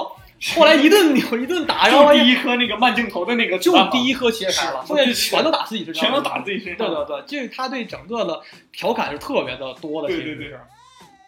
[0.56, 6.88] 后来一顿扭一顿打，然后就第一颗那个慢镜头的那个就第一颗切开了，是剩下全都打自己身上，全都打自己身上。
[6.88, 8.42] 对对对，这个他对整个的
[8.72, 10.54] 调侃是特别的多的，对对对。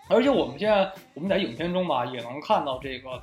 [0.08, 3.20] 而且我们现在我们在影片中吧，也能看到这个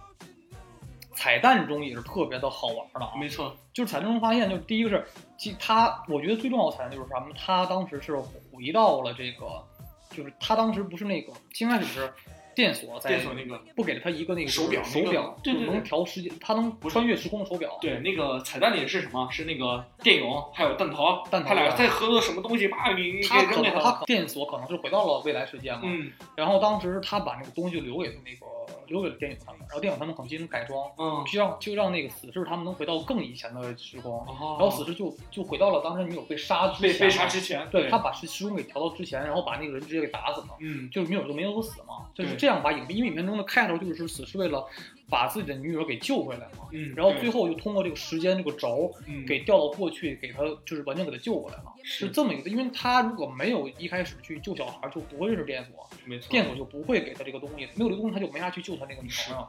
[1.14, 3.12] 彩蛋中也是特别的好玩的啊。
[3.16, 5.07] 没错，就是彩蛋中发现，就第一个是，
[5.38, 7.26] 其他我觉得最重要的彩蛋就是什么？
[7.38, 9.64] 他当时是回到了这个，
[10.13, 12.13] 就是他当时不是那个，刚开始是
[12.55, 17.79] 电锁在电锁那个，不给了他一个那个手表手表，对对能调时间，他能穿越时空的手表。
[17.81, 19.27] 对，那个彩蛋里是什么？
[19.31, 23.83] 是那个电泳还有弹头，弹头他俩在合作什么东西，叭给给他可扔给他了。
[23.83, 28.47] 能他可电锁可能是回到了未来世界嘛，嗯然后当时他把那个东西就留给他那个
[28.87, 40.49] 留给了电影他们，然后电影他们可能进行改装，嗯，就让就让那个死侍他们能回到更以前的时光，然然后死侍就就回到了当时女友被杀之前，被被杀之前，对他把时时空给调到之前，然后把那个人直接给打死了。
[40.61, 44.66] 嗯就是女友就没有死嘛，就是这样把影片，因为影片中的开头就是死侍为了
[45.13, 59.47] 把自己的女友给救回来嘛，嗯，然后最后又通过这个时间这个轴嗯给调到过去，给他就是完全给他救回来了，是是这么一个，因为他如果没有一开始去救小孩，就不会认识电锁，没错，电锁就不会给他这个东西，没有这个东西他就没法去救他那个女朋友，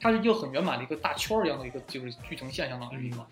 [0.00, 3.18] 它是一个很圆满的一个大圈儿一样的一个就是剧情线，相当于一个。
[3.18, 3.26] 嗯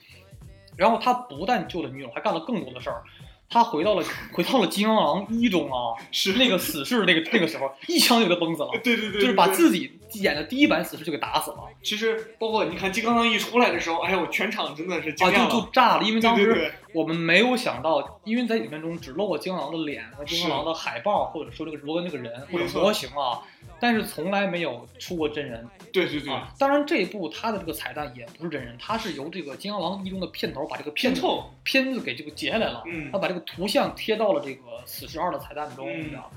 [0.78, 3.02] 然后他不但救了女友，还干了更多的事儿。
[3.50, 15.50] 他回到了回到了金刚狼一中啊， 是那个死侍那个那个时候一枪就给他崩死了，对对对，就是把自己演的第一版死侍就给打死了其实包括你看金刚狼一出来的时候，哎呦，全场真的是惊啊，讶了。
[15.50, 23.42] 就就炸了，因为当时我们没有想到，因为在影片中只露过金刚狼的脸和金刚狼的海报，或者说这个罗根这个人或者模型啊，
[23.78, 26.52] 但是从来没有出过真人对对对，啊。
[26.58, 36.30] 当然这一部它的这个彩蛋也不是真人，它是由这个金刚狼一中的片头把这个片凑，片子给这个截下来了，嗯他把这个图像贴到了这个死侍二的彩蛋中，嗯你知道吗？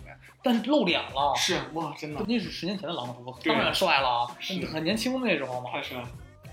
[0.43, 1.35] 但是露脸了。
[1.35, 4.25] 是哇，真的那是十年前的狼图，对当然帅了
[4.71, 6.03] 很年轻那时候嘛，太帅。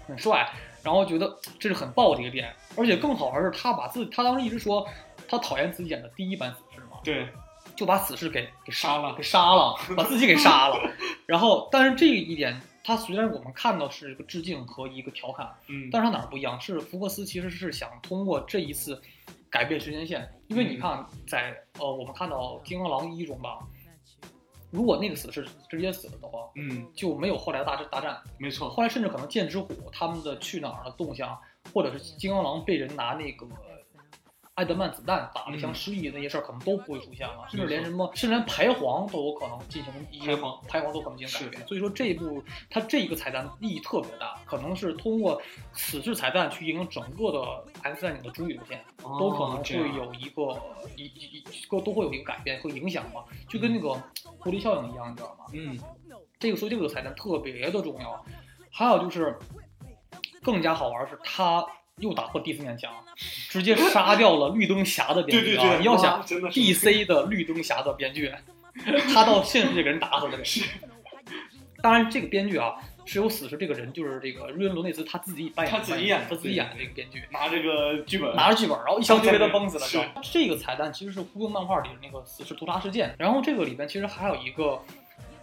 [0.06, 0.48] 很帅。
[0.80, 4.86] 然后觉得这是很爆的一个点，而且更好玩是，他把自己，他当时一直说
[5.28, 7.28] 他讨厌自己演的第一版死侍嘛，对，
[7.76, 10.78] 就把死侍给给杀了给杀了，把自己给杀了。
[11.26, 16.58] 然后，但是这一点，他虽然我们看到是一个致敬和一个调侃，嗯，但是他哪儿不一样？
[16.60, 19.00] 是福克斯其实是想通过这一次
[19.50, 23.58] 改变时间线，因为你看在呃我们看到《金刚狼一》中吧，
[24.70, 28.18] 如果那个死士直接死了的话，嗯，就没有后来的大战大战。
[28.38, 31.38] 没错，后来甚至可能剑之虎他们的去哪儿的动向，
[31.72, 33.46] 或者是金刚狼被人拿那个
[34.54, 41.68] 艾德曼子弹打了一枪嗯失忆那些事儿，可能都不会出现了，甚至连什么，甚至连排皇都有可能进行一些排皇排皇都可能进行改变。
[41.68, 45.40] 所以说这一部它这一个彩蛋意义特别大，可能是通过
[45.72, 50.60] 此次彩蛋去影响整个的 X 战警的主宇宙线，都可能会有一个
[50.96, 53.90] 一一一个都会有一个改变和影响吧，就跟那个
[54.40, 55.44] 蝴蝶效应一样，你知道吗？
[55.52, 55.78] 嗯，
[56.40, 58.24] 这个所以这个彩蛋特别的重要。
[58.70, 59.38] 还有就是
[60.50, 61.62] 更加好玩是，他
[61.96, 62.90] 又打破第四面墙，
[63.50, 65.60] 直接杀掉了绿灯侠的编剧啊！
[65.60, 68.32] 对对对，你要想 DC 的绿灯侠的编剧，
[69.12, 70.38] 他到现实世界给人打死了。
[71.82, 77.22] 当然，这个编剧啊是有死侍这个人，就是这个瑞恩·罗内斯他自己扮演的，他自己演的他自己演的这个编剧。
[77.30, 79.84] 拿这个剧本，拿着剧本，然后一枪就被他崩死了。
[79.84, 83.14] 是这个彩蛋其实是呼应漫画里的那个死侍屠杀事件。
[83.18, 84.80] 然后这个里边其实还有一个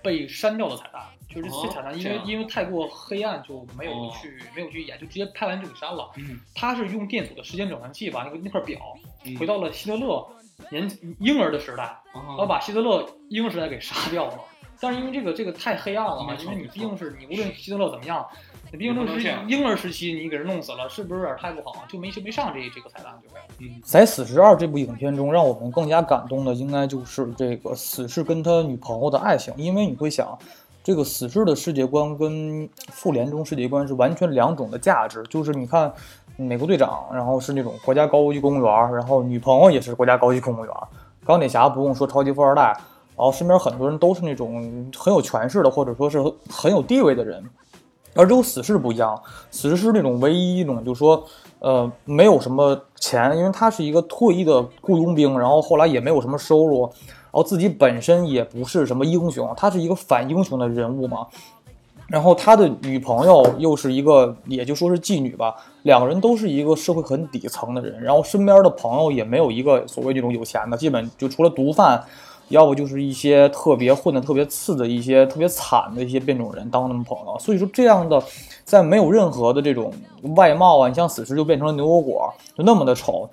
[0.05, 6.11] 被删掉的彩蛋，就是这彩蛋因为、哦因为太过黑暗就没有哦去、没有去演，就直接拍完就给删了。
[6.17, 8.79] 嗯，他是用电阻的时间转换器把那个那块表
[9.25, 10.25] 嗯回到了希特勒
[10.69, 10.89] 年
[11.19, 11.83] 婴儿的时代，
[12.13, 14.37] 然后哦把希特勒婴儿时代给杀掉了。
[14.79, 21.85] 但是因为这个这个太黑暗了嘛，因为你毕竟是你无论希特勒怎么样，你毕竟也不这是婴儿时期，你给人弄死了，是不是有点太不好？
[21.87, 23.67] 就没就没上这这个彩蛋，对不对。
[23.67, 29.53] 嗯，在《死侍二》这部影片中，让我们更加感动的，应该就是这个死侍跟他女朋友的爱情。
[29.55, 30.37] 因为你会想，
[30.83, 35.23] 这个死侍的世界观跟复联中世界观是完全两种的价值。
[35.29, 35.93] 就是你看，
[36.35, 40.73] 美国队长，然后是那种国家高级公务员，然后女朋友也是国家高级公务员。
[41.25, 42.63] 钢铁侠不用说，超级富二代，
[43.15, 47.43] 然后身边很多人都是那种很有权势的，或者说是很有地位的人。
[48.15, 51.23] 而只有死侍不一样，死侍是那种唯一一种，就是说，
[51.59, 61.27] 呃，没有什么钱，因为他是一个退役的雇佣兵，然后后来也没有什么收入，然后自己本身也不是什么英雄，他是一个反英雄的人物嘛。
[62.07, 71.99] 然后他的女朋友又是一个，也就说是妓女吧，两个人都是一个社会很底层的人，然后身边的朋友也没有一个所谓那种有钱的，基本就除了毒贩，
[72.49, 77.37] 要不就是一些特别混的特别次的一些特别惨的一些变种人当他们朋友。
[77.39, 78.21] 所以说这样的，
[78.63, 79.93] 在没有任何的这种
[80.35, 83.29] 外貌啊，你像死侍就变成了牛油果，就那么的丑，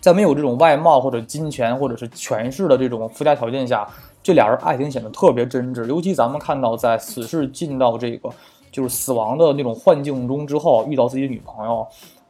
[0.00, 3.88] 在没有这种外貌或者金钱或者是权势的这种附加条件下，
[4.22, 5.86] 这俩人爱情显得特别真挚。
[5.86, 8.30] 尤其咱们看到在死侍进到这个。
[8.72, 11.86] 就是死亡的那种幻境中之后遇到自己的女朋友，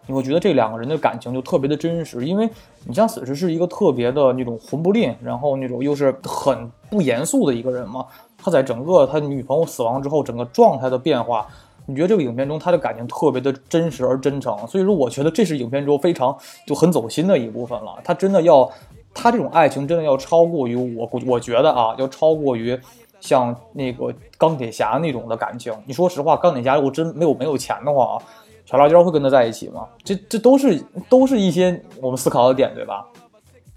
[0.07, 2.49] 你会觉得这两个人的感情就特别的真实，因为
[2.85, 8.07] 你像死侍是一个特别的那种混不吝，然后那种又是很不严肃的一个人嘛，
[8.39, 11.47] 他在整个他女朋友死亡之后整个状态的变化。
[11.89, 16.37] 你觉得这个影片中他的感情特别的真实而真诚，所以说我觉得这是影片中非常
[16.67, 17.97] 就很走心的一部分了。
[18.03, 18.69] 他真的要，
[19.15, 22.77] 他这种爱情真的要超过于我，我觉得啊，要超过于
[23.21, 25.73] 像那个钢铁侠那种的感情。
[25.85, 28.23] 你说实话，钢铁侠如果真没有没有钱的话啊，
[28.67, 29.87] 小辣椒会跟他在一起吗？
[30.05, 33.07] 这这都是都是一些我们思考的点，对吧？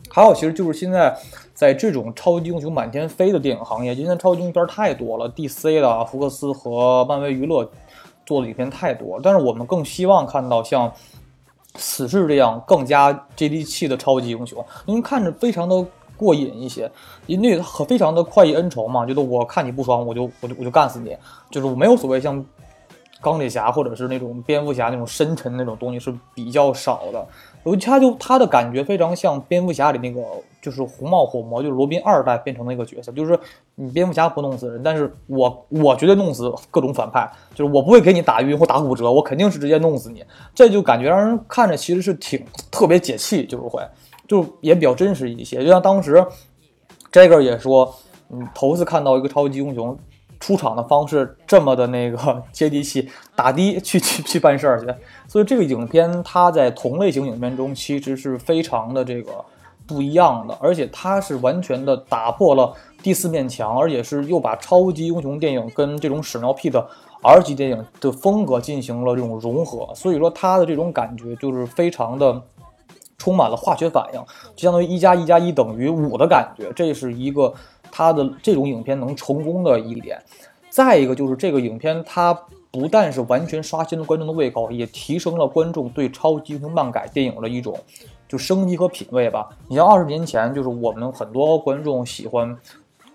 [0.09, 1.17] 还有，其实就是现在
[1.53, 7.69] 在这种超级英雄满天飞的电影行业，今天超级英雄片太多了，DC 的福克斯和漫威娱乐。
[8.25, 10.91] 做的影片太多，但是我们更希望看到像
[11.73, 15.83] 死侍这样更加接地气的超级英雄，因为看着非常的
[16.15, 16.91] 过瘾一些，
[17.25, 21.17] 因为很非常的快意恩仇嘛，觉得我看你不爽，我就我就我就干死你，
[21.49, 22.45] 就是我没有所谓像
[23.21, 27.27] 钢铁侠或者是那种蝙蝠侠那种深沉那种东西是比较少的。
[27.65, 30.21] 尤其他就他的感觉非常像蝙蝠侠里那个，
[30.61, 33.37] 就是红帽火魔，就是罗宾二代变成的一个角色，就是
[33.75, 40.23] 你蝙蝠侠不弄死人，但是我我绝对弄死各种反派，就是我不会给你打晕或打骨折，我肯定是直接弄死你，
[40.55, 43.83] 这就感觉让人看着其实是挺特别解气，就是会，
[44.25, 45.61] 就也比较真实一些。
[45.61, 46.25] 就像当时
[47.11, 47.93] Jagger 也说，
[48.29, 49.99] 嗯，头次看到一个超级英雄。
[50.39, 54.87] 出场的方式这么的那个 接地气，打的去去去办事儿去，
[55.27, 59.31] 所以这个影片它在同类型影片中其实是非常的这个
[59.85, 62.73] 不一样的，而且它是完全的打破了
[63.03, 66.87] 第四面墙，而且是又把超级英雄电影跟这种屎尿屁的
[67.21, 72.41] R 级电影的风格进行了这种融合，所以说它的这种感觉就是非常的
[73.17, 74.19] 充满了化学反应，
[74.55, 77.53] 就相当于一加一加一等于五的感觉，这是一个。
[77.91, 80.21] 它的这种影片能成功的一点，
[80.69, 82.33] 再一个就是这个影片，它
[82.71, 87.77] 不但是完全刷新了观众的胃口，也提升了观众对超级英雄漫改电影的一种
[88.27, 89.49] 就升级和品味吧。
[89.67, 92.55] 你像二十年前，就是我们很多观众喜欢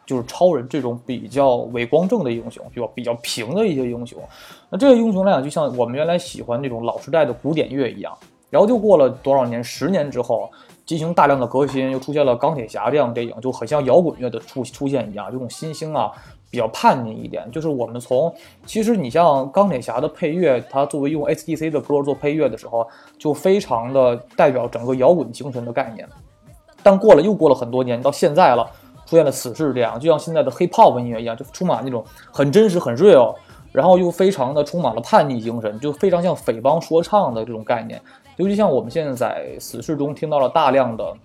[0.05, 4.21] 就是超人这种比较伟光正的英雄，就比较平的一些英雄。
[4.69, 8.13] 那这个英雄来讲，就像我们原来喜欢那种老时代的古典乐一样。
[8.51, 10.51] 然后就过了多少年，十年之后。
[10.87, 15.31] 进行大量的革新，又出现了钢铁侠这样的电影，就很像摇滚乐的出出现一样。
[15.33, 16.13] 这种新星啊，
[16.51, 17.51] 比较叛逆一点。
[17.51, 18.33] 就是我们从
[18.67, 22.87] 其实你像钢铁侠的配乐，它作为用 SDC 的歌做配乐的时候，
[23.19, 26.07] 就非常的代表整个摇滚精神的概念。
[26.83, 28.71] 但过了又过了很多年，到现在了，
[29.07, 33.35] 出现了死侍这样，就像现在的 Hip Hop 音乐一样，就充满那种很真实、很 real，
[33.73, 37.99] 然后又非常的充满了叛逆精神，就非常像匪帮说唱的这种概念。
[38.37, 41.17] 尤其像我们现在在死侍中听到了大量的，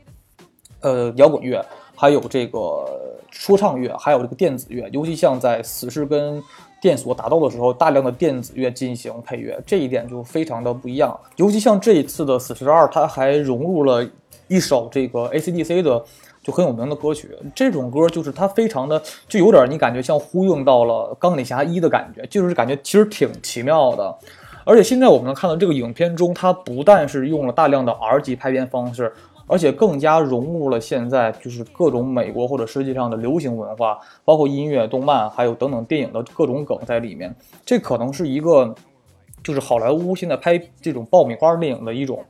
[0.82, 4.88] 呃，摇滚乐，还有这个说唱乐，还有这个电子乐。
[4.92, 6.42] 尤其像在死侍跟
[6.82, 11.20] 电索打斗的时候，大量的电子乐进行配乐，这一点就非常的不一样。
[11.36, 14.08] 尤其像这一次的死侍二，它还融入了
[14.48, 16.04] 一首这个 AC/DC 的
[16.42, 17.36] 就很有名的歌曲。
[17.54, 24.18] 这种歌就是它非常的，就有点你感觉像呼应到了钢铁侠一的感觉，就是感觉其实挺奇妙的。
[24.70, 29.12] 而且现在我们能看到这个影片中，它不但是用了大量的 R 级拍片方式，
[29.48, 37.36] 而且更加融入了现在就是各种美国或者世界上的流行文化，包括音乐、动漫，还有等等电影的各种梗在里面。
[37.66, 38.76] 这可能是一个，
[39.44, 42.24] 就是好莱坞现在拍这种爆米花电影的一种，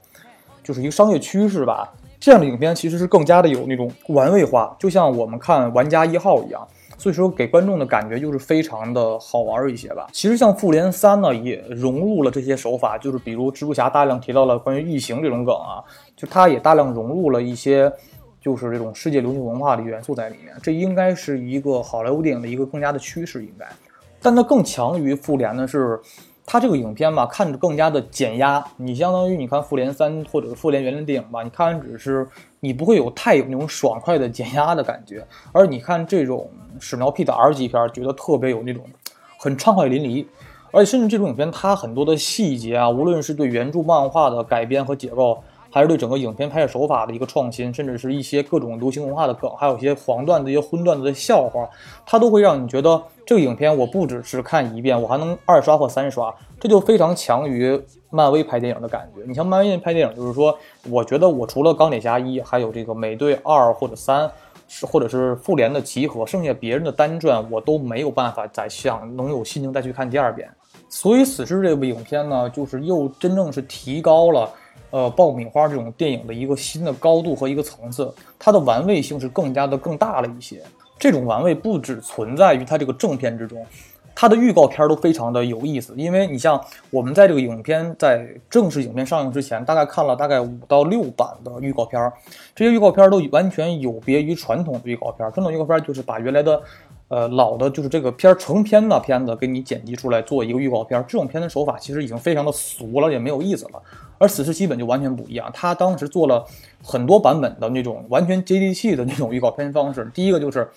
[0.63, 1.93] 就是一个商业趋势吧。
[2.21, 6.65] 这样的影片其实是更加的有那种玩味化，就像我们看《玩家一号》一样。
[6.99, 10.07] 所以说，给观众的感觉就是非常的好玩一些吧。
[10.11, 15.81] 其实像《复联三》呢，也融入了这些手法，就是比如蜘蛛侠大量提到了关于异形这种梗啊，
[16.15, 17.91] 就它也大量融入了一些，
[18.41, 20.53] 就是这种世界流行文化的元素在里面。
[20.61, 23.65] 这应该是一个好莱坞电影的一个更加的趋势，应该。
[24.21, 25.99] 但它更强于复联的是。
[26.51, 28.65] 它这个影片吧，看着更加的减压。
[28.77, 32.27] 你相当于你看《复联三》或者是《复联》原来电影吧，你看完只是
[32.59, 36.49] 你不会有太有那种爽快的减压的感觉，而你看这种
[36.79, 38.83] 屎尿屁的 R 级片，觉得特别有那种
[39.37, 40.25] 很畅快淋漓。
[40.71, 45.43] 而且甚至这种影片，它很多的细节啊，无论是对原著漫画的改编和解构。
[45.71, 51.69] 还是对整个影片拍摄手法的一个创新，甚至是一些各种流行文化的梗，还有一些黄段子、一些荤段子的笑话，
[52.07, 57.79] 它都会让你觉得这个影片我不只是看一遍，我还能二刷或三刷，这就非常强于
[58.09, 59.23] 漫威拍电影的感觉。
[59.25, 60.57] 你像漫威拍电影，就是说，
[60.89, 64.29] 我觉得我除了钢铁侠一，还有这个美队二或者三，
[64.67, 70.49] 是或者是复联的集合，剩下别人的单传，我都没有办法再想能有心情再去看第二遍。
[70.89, 74.49] 所以死侍这部影片呢，就是又真正是提高了。
[74.91, 80.63] 呃，爆米花这种电影的一个新的高度和一个层次，它的玩味性是更加的更大了一些。
[80.97, 83.63] 这种玩味不只存在于它这个正片之中，
[84.21, 92.11] 它的预告片都非常的有意思，因为你像我们在这个影片在正式影片上映之前，大概看了大概五到六版的预告片，
[92.53, 95.19] 这些预告片都完全有别于传统的预告片。
[95.31, 96.61] 传统预告片就是把原来的，
[97.07, 103.81] 呃老的就是这个片成片的片子给你剪辑出来做一个预告片，这种片子手法其实已经非常的俗了，也没有意思了。
[104.17, 106.43] 而此时基本就完全不一样，他当时做了
[106.83, 110.11] 很多版本的那种完全接地气的那种预告片方式。
[110.13, 110.69] 第一个就是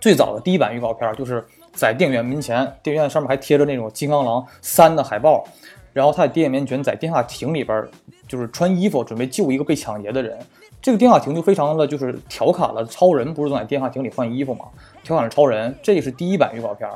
[0.00, 5.44] 最早的第一版预告片，就是在电影院门前，电影院上面还贴着那种《金刚狼三》的海报，
[5.92, 7.86] 然后他的电影面前在电话亭里边
[8.28, 10.38] 就是穿衣服准备救一个被抢劫的人。
[10.80, 14.64] 这个电话亭就非常的就是调侃了超人，不是总在电话亭里换衣服吗？
[15.02, 16.88] 调侃了超人，这是第一版预告片。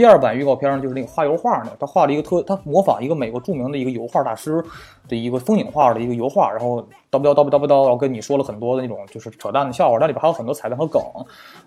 [0.00, 4.64] 第二版预告片就是那个画油画呢，他画了一个特，他模仿一个美国著名的一个油画大师
[5.06, 6.80] 的一个风景画的一个油画，然后
[7.10, 11.02] 叨不叨叨不叨不叨，然后跟你说了很多的那种就是扯淡的笑话，那里边还有很多彩蛋和梗。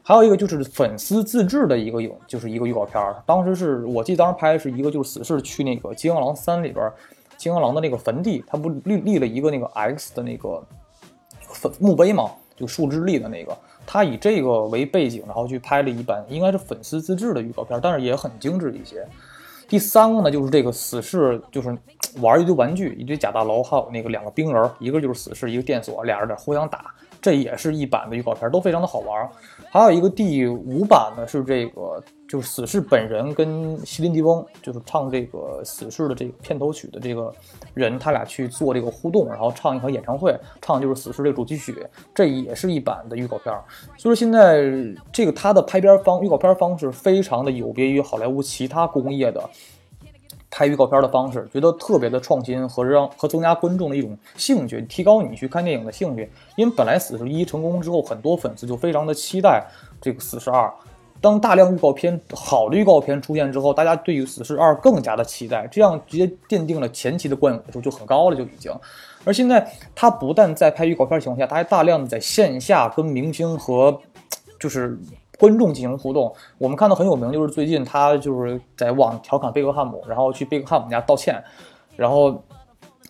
[0.02, 3.00] 还有一个就是粉丝自制的一个影，就是一个预告片。
[3.24, 6.92] 当时是我记得当时拍是一个就是死侍去那个《金刚狼三》里边，
[7.38, 10.60] 金刚狼的那个坟地，他不立立了一个那个 X 的那个
[11.50, 13.56] 坟墓碑嘛，就树枝立的那个。
[13.86, 19.06] 他以这个为背景，然后去拍了一版应该是粉丝自制的预告片，但是也很精致一些。
[19.68, 21.76] 第三个呢，就是这个死侍，就是
[22.22, 29.28] 玩一堆玩具，一堆假大楼，还有那个两个冰人，一个就是死侍，一个电锁，俩人在互相打，这也是一版的预告片，都非常的好玩。
[29.74, 37.34] 还有一个第五版呢，是这个就是死侍本人跟席琳迪翁，就是唱这个死侍的这个片头曲的这个
[37.74, 41.76] 人，他俩去做这个互动，然后唱一场演唱会，唱的就是死侍这主题曲，
[42.14, 43.52] 这也是一版的预告片。
[43.98, 44.64] 所以说现在
[45.12, 49.50] 这个他的拍片方预告片方式非常的有别于好莱坞其他工业的。
[50.56, 56.30] 拍预告片的方式，觉得特别的创新和让和增加观众的一种兴趣，提高你去看电影的兴趣。
[56.56, 59.66] 因为本来《死侍一》成功之后，很多粉丝就非常的期待
[60.00, 60.68] 这个《死侍二》。
[61.20, 68.72] 当大量预告片好的预告片出现之后，大家对于《死侍二》更加的期待，这样直接奠定了前期的观影度就很高了，就已经。
[69.26, 74.00] 而现在他不但在拍预告片的情况下，他还大量的在线下跟明星和
[74.60, 75.00] 就是。
[75.40, 81.44] 观众进行互动，我们看到很有名，就是最近他就是在网调侃贝克汉姆，然后去贝克汉姆家道歉，
[81.96, 82.32] 然后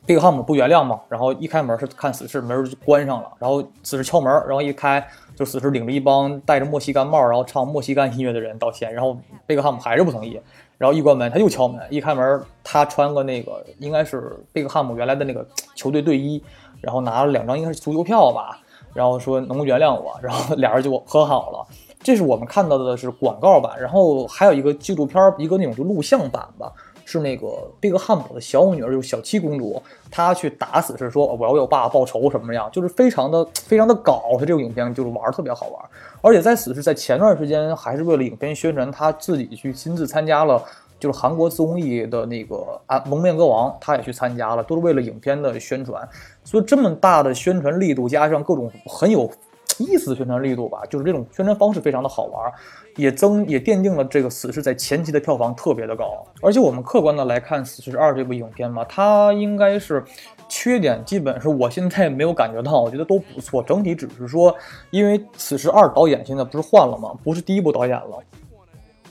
[0.06, 5.06] 贝克汉姆不原谅嘛，然后一开门是看死侍，门就关上了，然后死侍敲门，然后一开
[5.36, 10.40] 就死侍领着一帮戴着墨西哥帽，然后唱墨西哥音乐的人道歉，然后贝克汉姆还是不同意，
[10.78, 15.46] 然后一关门他又敲门，一开门他穿个那个应该是贝克汉姆原来的那个
[15.76, 16.42] 球队队衣，
[16.82, 18.60] 然后拿了两张应该是足球票吧，
[18.94, 21.68] 然后说能原谅我，然后俩人就和好了。
[22.04, 26.72] 这是我们看到的是广告版，然后还有一个纪录片，一个那种就录像版吧，
[27.06, 27.48] 是那个
[27.80, 29.82] 贝克汉姆的小女儿，就是小七公主，
[30.12, 35.82] 她去打死是说我要为我爸爸报仇什么样，就是非常的非常的搞，他这个影片就是玩特别好玩，
[36.22, 40.62] 而且在此是在前段时间还是为了影片宣传，他自己去亲自参加了，
[41.00, 46.06] 就是韩国综艺的那个啊蒙面歌王，他也去参加了，都是为了影片的宣传，
[46.44, 49.32] 所以这么大的宣传力度加上各种很有。
[49.80, 52.52] 意思宣传力度吧，就是这种宣传方式非常的好玩，
[52.96, 56.26] 也增也奠定了这个《死侍》在前期的票房特别的高。
[56.42, 60.04] 而且我们客观的来看，《死侍二》这部影片嘛，它应该是
[60.50, 63.64] 缺点基本是我现在没有感觉到，我觉得都不错。
[63.64, 64.56] 整体只是说，
[64.92, 67.16] 因为《死侍二》导演现在不是换了吗？
[67.24, 68.20] 不是第一部导演了。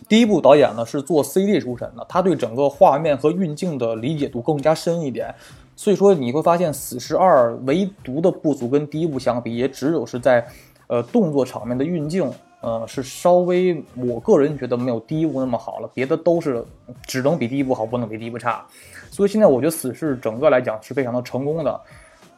[0.08, 5.34] 第一部导演呢是做 CG 出身的，他对整个画面和运镜的理解度更加深一点。
[5.82, 10.46] 所以说你会发现，《死侍二》唯独的不足跟第一部相比，也只有是在，
[10.86, 12.30] 呃，动作场面的运镜，
[12.60, 15.90] 呃，是稍微，我个人觉得没有第一部那么好了。
[15.92, 16.64] 别的都是
[17.04, 18.64] 只能比第一部好，不能比第一部差。
[19.10, 21.80] 所以现在我觉得《死侍》整个来讲是非常的成功的。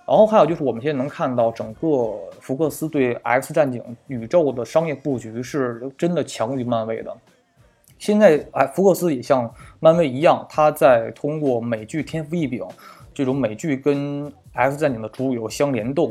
[0.07, 7.15] 然后还有就是我们现在能看到，整个福克斯对 X 战警宇宙的商业布局是真的强于漫威的。
[7.99, 12.63] 现在，哎，福克斯也像漫威一样，他在通过美剧《天赋异禀》。
[13.15, 16.11] 这种美剧跟 X 战警的主有相联动，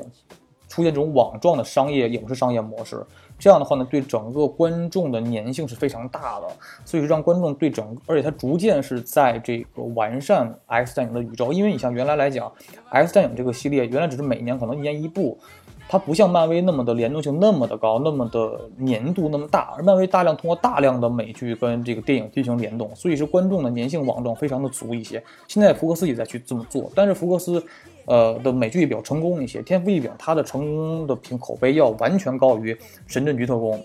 [0.68, 3.06] 出现这种网状的商业影视商业模式，
[3.38, 6.48] 这样的话呢，对整个观众的粘性是非常大的，
[6.86, 12.52] 所以让观众对整，而且它逐渐是在这个完善 X 战警的宇宙，因为你像原来来讲
[12.90, 15.38] ，X 战警这个系列原来只是每年可能一年一部。
[15.88, 25.24] 它不像漫威那么的联动性那么的高，那么的粘度那么大，而漫威大量通过大量的美剧跟这个电影进行联动，所以是观众的粘性网状非常的足一些。
[25.48, 27.64] 现在福克斯也在去这么做，但是福克斯，
[28.06, 32.74] 呃的美剧也比较成功一些，《天赋异禀》它的成功的品口碑要完全高于
[33.06, 33.78] 《神盾局特工》，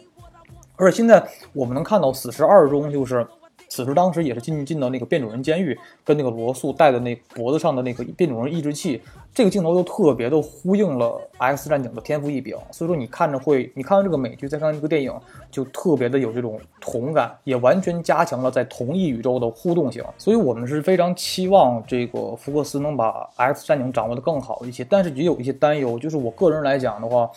[0.76, 1.22] 而且现在
[1.53, 3.26] 我们能看到《死侍二》中就是
[3.68, 9.00] 此时当时也是进进到那个变种人监狱，跟那个罗素戴的那脖子上的那个变种人抑制器，
[9.34, 11.06] 这个镜头就特别的呼应了
[11.38, 12.56] 《X 战警》的天赋异禀。
[12.70, 15.12] 所以说你看着会，你看完这个美剧再看这个电影，
[15.50, 20.02] 就特别的有这种同感，也完全加强了在同一宇宙的互动性。
[20.16, 27.30] 所以我们是非常期望这个福克斯能把《X 战警》掌握的更好一些，但是也有一些担忧，就是我个人来讲的话。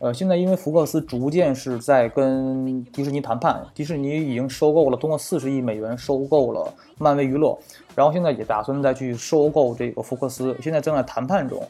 [0.00, 7.54] 呃，现在因为福克斯逐渐是在跟迪士尼谈判，迪士尼已经收购了，通过四十亿美元收购了漫威娱乐，
[7.94, 11.62] 然后现在也打算再去收购这个福克斯，现在正在谈判中。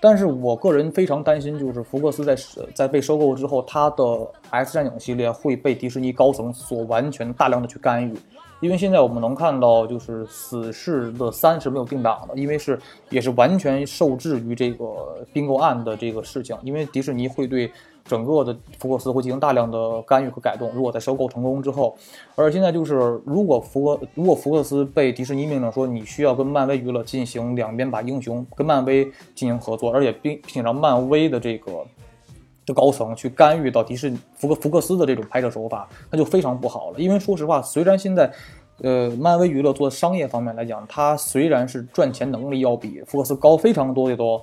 [0.00, 2.36] 但是我个人非常担心，就是福克斯在
[2.74, 8.14] 在被收购之后，它的 X 战警系列会被迪士尼高层所完全大量的去干预。
[8.60, 12.78] 因为现在我们能看到，就是死侍的三是没有定档的，因为是
[13.08, 16.56] 也是完全受制于这个并购案的这个事情。
[16.62, 17.70] 因为迪士尼会对
[18.04, 20.72] 整个的福克斯会进行大量的干预和改动。
[20.74, 21.96] 如果在收购成功之后，
[22.34, 22.94] 而现在就是
[23.24, 29.04] 如果福克如果福克斯被迪士尼命令说你需要跟漫威娱乐进行两边把英雄跟漫威
[29.34, 31.86] 进行合作，而且并并且让漫威的这个
[32.68, 36.98] 的高层去干预到迪士尼福克福克斯的这种拍摄手法，那就非常不好了。
[36.98, 38.30] 因为说实话，虽然现在。
[38.80, 44.40] 呃，漫威娱乐做商业方面来讲，它虽然是赚钱能力要比福克斯高非常多的多，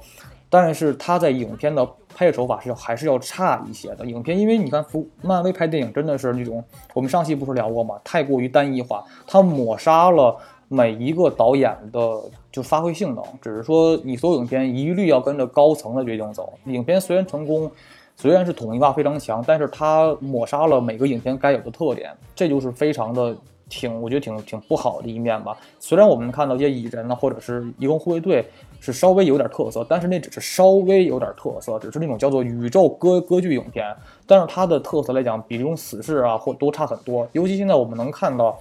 [0.49, 4.05] 但是它在影片的拍摄手法是要还是要差一些的。
[4.05, 6.61] 影片，因为你看福漫威拍电影真的是那种，
[6.93, 7.95] 我们上期不是聊过吗？
[8.03, 10.35] 太过于单一化，它抹杀了
[10.67, 12.21] 每一个导演的
[12.51, 13.23] 就发挥性能。
[13.41, 16.53] 只是说你所有影片一律要跟着高层的决定走。
[16.65, 17.71] 影片虽然成功，
[18.15, 23.35] 虽然是统一化非常强，但是它抹杀了每个影片该有的特点，这就是非常的。
[23.67, 25.57] 挺，我觉得挺挺不好的一面吧。
[25.79, 28.47] 虽然我们看到一些蚁人呢，或者是义工护卫队
[28.79, 33.83] 是稍微有点特色，但是那只是稍微有点特色，只是那种叫做宇宙歌歌剧影片。
[34.27, 37.27] 但是它的特色来讲，比这种死侍啊或都差很多。
[37.31, 38.55] 尤其现在我们能看到，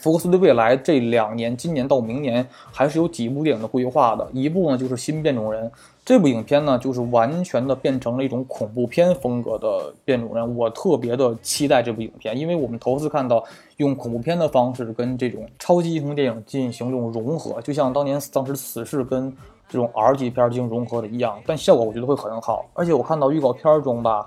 [0.00, 4.26] 福克斯对未来这两年，今年到明年还是有几部电影的规划的。
[4.32, 5.70] 一部呢就是新变种人。
[6.02, 13.44] 这部影片呢，就是完全的变成了一种恐怖片风格的变种人，我特别的期待这部影片，因为我们头次看到
[13.76, 19.30] 用恐怖片的方式跟这种超级英雄电影进行这种融合，就像当年当时死侍跟
[19.68, 22.64] 这种 R 级片进行融合的一样，但效果我觉得会很好。
[22.72, 24.26] 而且我看到预告片中吧，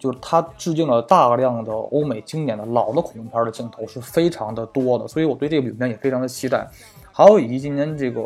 [0.00, 6.66] 就是它致敬了大量的欧美经典的老的恐怖片的镜头是非常的多的，所以我对这部影片也非常的期待。
[7.12, 8.22] 还有以及今年这个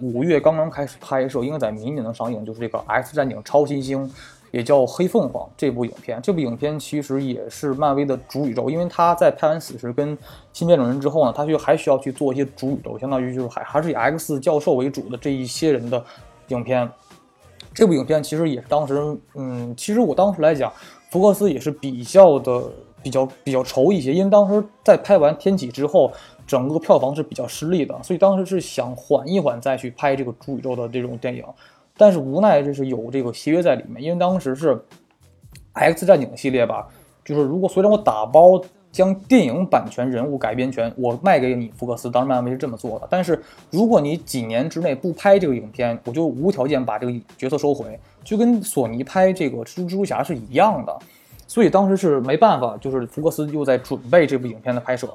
[0.00, 4.08] 五月刚刚开始拍摄，应该在明年能上映，就是这个《X 战警：超新星》，
[4.52, 6.20] 也叫《黑凤凰》这部影片。
[6.22, 10.16] 这部影片其实也是漫威的主宇宙，因为他在拍完《死侍》跟
[10.52, 16.04] 《新变种人》之后呢，他就还需要去做一些主宇宙，相当于就是还还是以 X 教授为主的这一些人的
[16.48, 16.88] 影片。
[17.74, 20.72] 这部影片其实也是当时，嗯，其实我当时来讲，
[21.16, 22.62] 福克斯也是比较的
[23.02, 26.12] 比较比较愁一些，因为当时在拍完《天启》之后。
[26.46, 31.44] 整个票房是比较失利的，所以当时是想缓一缓再去拍这个主宇宙的这种电影，
[31.96, 34.80] 但是无奈就是有这个协约在里面，因为当时是
[35.72, 36.86] X 战警系列吧，
[37.24, 38.62] 就是如果虽然我打包
[38.96, 43.38] 将电影版权、人物改编权我卖给你福克斯，当时漫威是这么做的，但是
[43.70, 50.98] 如果你几年之内不拍这个影片，我就无条件把这个角色收回，就跟索尼拍这个蜘蛛侠是一样的，
[51.46, 55.06] 所以当时是没办法，就是福克斯又在准备这部影片的拍摄。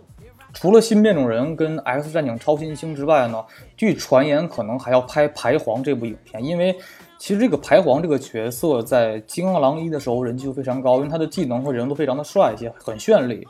[0.54, 3.44] 除了新变种人跟 X 战警超新星之外呢，
[3.76, 6.76] 据传言可能还要拍排皇这部影片，因为
[7.22, 13.48] 其实这个排皇这个角色在金刚狼一的时候人气就非常高，因为他的技能和人都非常的帅气，很绚丽，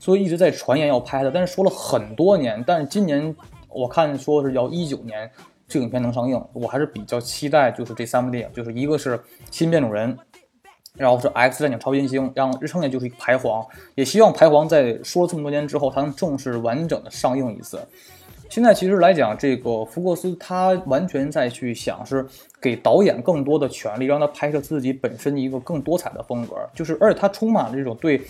[0.00, 1.30] 所以一直在传言要拍的。
[1.30, 3.32] 但是说了很多年，但是今年
[3.68, 5.30] 我看说是要一九年
[5.68, 9.20] 这个影片能上映，我还是比较期待，就是这三部电影，就是一个是
[9.52, 10.18] 新变种人。
[10.94, 13.64] 然后是 X 战警超新星，然后日程也就是一个排皇，
[13.94, 17.80] 也希望排皇在说了这么多年之后，它能正式完整的上映一次。
[18.52, 22.26] 现在其实来讲，这个福克斯他完全在去想是
[22.60, 28.20] 给导演更多的权利，让他拍摄自己本身一个更多彩的风格，就是而且他充满了这种对，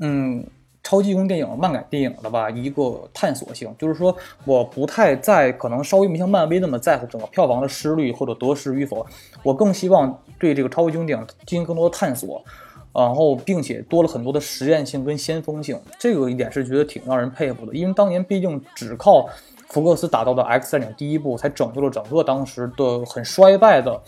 [0.00, 0.44] 嗯。
[0.80, 4.16] 超级英雄电影、漫改电影的吧，一个探索性，就是说
[4.46, 9.04] 我不太在，可能稍微没像漫威那么在乎整个票房的失率或者得失与否，
[9.42, 12.42] 我更希望对这个超级英雄电影进行更多的探索，
[12.92, 19.28] 然后并且多了很多的实验性跟先锋性，这个一点是觉得挺让人佩服的，因为当年毕竟只靠
[19.68, 24.00] 福克斯打造的 X 战警第一部，才拯救了整个当时的很衰败的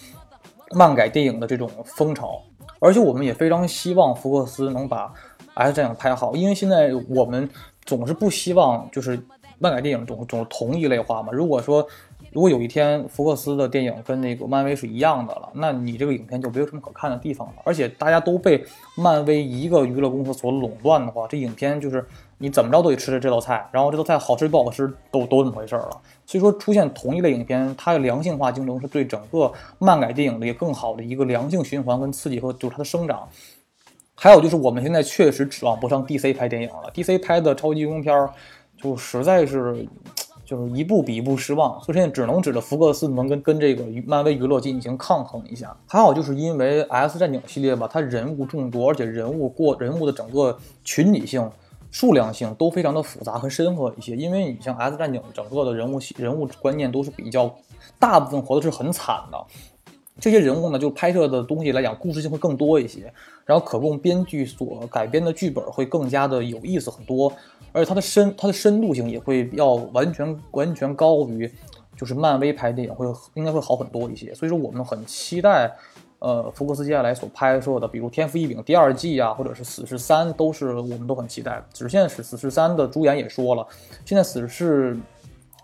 [0.72, 2.42] 漫改电影的这种风潮，
[2.78, 5.12] 而且我们也非常希望福克斯能把。
[5.52, 7.46] X 战警拍好，因为现在我们
[7.84, 9.20] 总是不希望就是
[9.58, 11.32] 漫改电影总总是同一类化嘛。
[11.32, 11.86] 如果说
[12.32, 17.54] 如果有一天福克斯的电影跟那个漫威是一样的了，那你这个影片就没有什么可看的地方了。
[17.64, 18.64] 而且大家都被
[18.96, 22.06] 漫威一个娱乐公司所垄断的话，这影片就是
[22.38, 26.00] 你怎么着都得吃这道菜，然后这道菜好吃不好吃都都那么回事儿了。
[26.24, 33.28] 所以说，出现同一类影片，它的良性化竞争是对整个漫改电影的一个更好的一个良性循环跟刺激和就是它的生长。
[34.14, 38.30] 还有就是我们现在确实指望不上 DC 拍电影了，DC 拍的超级英雄片儿
[38.80, 39.84] 就实在是。
[40.50, 45.76] 就是一步比一步失望，所以现在只能指着福克斯能跟跟这个漫威娱乐进行抗衡一下。
[45.86, 51.48] 还好就是因为 S 战警系列吧，它人物众多，而且人物过人物的整个群体性、
[51.92, 54.16] 数量性都非常的复杂和深刻一些。
[54.16, 57.54] 因为你像 S 战警整个的人物人物观念都是比较，
[58.00, 59.38] 大部分活的是很惨的。
[60.18, 63.10] 这些人物呢，就拍摄的东西来讲，故事性会更多一些，
[63.46, 67.32] 然后可供编剧所改编的剧本会更加的有意思很多，
[67.72, 71.50] 而且它的深它的深度性也会要完全完全高于，
[71.96, 75.70] 就是漫威拍电影会应该会好很多一些，所以说我们很期待，
[76.18, 81.62] 呃，福克斯接下来所拍摄的，比如《天赋异禀》第二季啊，或者是《死侍三》，都是我们都很期待。
[81.72, 83.66] 只是现在《死侍三》的主演也说了，
[84.04, 84.96] 现在《死侍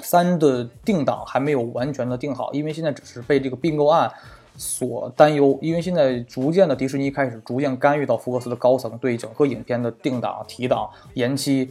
[0.01, 4.11] 三》的定档还没有完全的定好，因为现在只是被这个并购案。
[4.59, 11.71] 所担忧，因为现在逐渐的迪士尼开始逐渐干预到福克斯的高层，对整个影片的定档、提档、延期，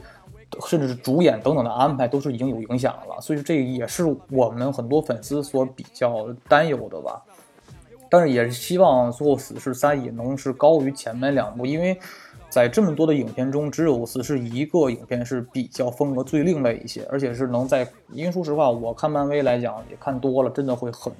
[0.67, 3.19] 甚至是主演等等的安排，都是已经有影响了。
[3.21, 7.21] 所以，这也是我们很多粉丝所比较担忧的吧。
[8.09, 11.99] 但是也是希望最后《死侍三》也能是高于前面两部，因为
[12.49, 21.11] 在这么多的影片中，只有《死侍》一个影片是比较风格最另类一些，而且是能在，因为说实话，我看漫威来讲也看多了，真的会很。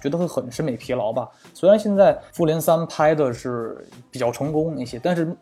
[0.00, 1.28] 觉得会很审美疲劳吧。
[1.52, 5.36] 虽然现在复联三拍的是比较成功一些，但是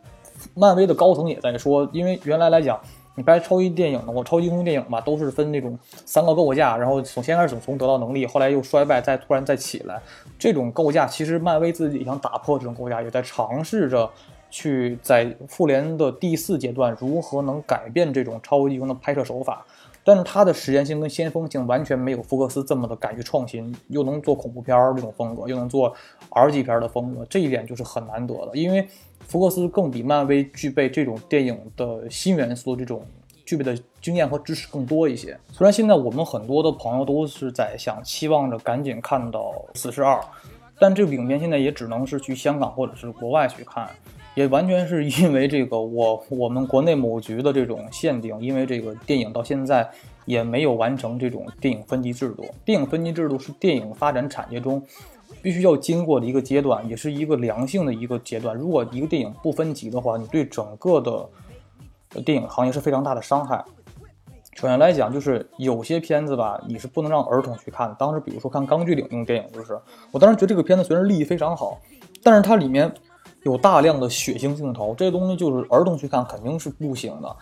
[0.54, 2.80] 漫威的高层也在说，因为原来来讲，
[3.16, 10.00] 你拍超级电影的，我超级英雄电影嘛，都是分那种三个构架，然后从先开始从得到能力，后来又衰败，再突然再起来，
[10.38, 14.10] 这种构架其实漫威自己想打破这种构架，也在尝试着
[14.50, 19.66] 去在复联的第四阶段如何能改变这种超级英雄的拍摄手法。
[20.02, 25.94] 但是它的实验性跟先锋性完全没有福克斯这么的敢于创新，又能做恐怖片儿这种风格，又能做
[26.30, 28.56] R 级片的风格，这一点就是很难得的。
[28.56, 28.88] 因为
[29.26, 33.04] 福克斯更比漫威具备这种电影的新元素，这种
[33.44, 35.38] 具备的经验和知识更多一些。
[35.52, 40.16] 虽然现在我们很多的朋友都是在想期望着赶紧看到《死侍二》，
[40.78, 43.88] 但这部影片现在也只能是去香港或者是国外去看。
[44.36, 49.90] 也完全是因为这个，我我们国内某局的这种限定，因为这个电影到现在
[50.24, 52.46] 也没有完成这种电影分级制度。
[52.64, 54.80] 电影分级制度是电影发展产业中
[55.42, 58.56] 必须要经过的一个阶段，也是一个良性的一个阶段。
[58.56, 63.64] 如果一个电影不分级的话，你对整个的电影行业是非常大的伤害。
[64.54, 67.96] 首先来讲，就是有些片子吧，你是不能让儿童去看的。
[67.98, 69.76] 当时比如说看《钢锯岭》那种电影，就是
[70.12, 71.80] 我当时觉得这个片子虽然立意非常好，
[72.22, 72.90] 但是它里面。
[73.44, 77.36] 有大量的血腥镜头，这些东西就是儿童去看肯定是不行的。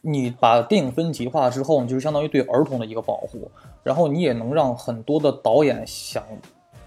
[0.00, 3.50] 你把电影分级化之后，你就是相当于对儿童的一个保护，
[3.82, 6.22] 然后你也能让很多的导演想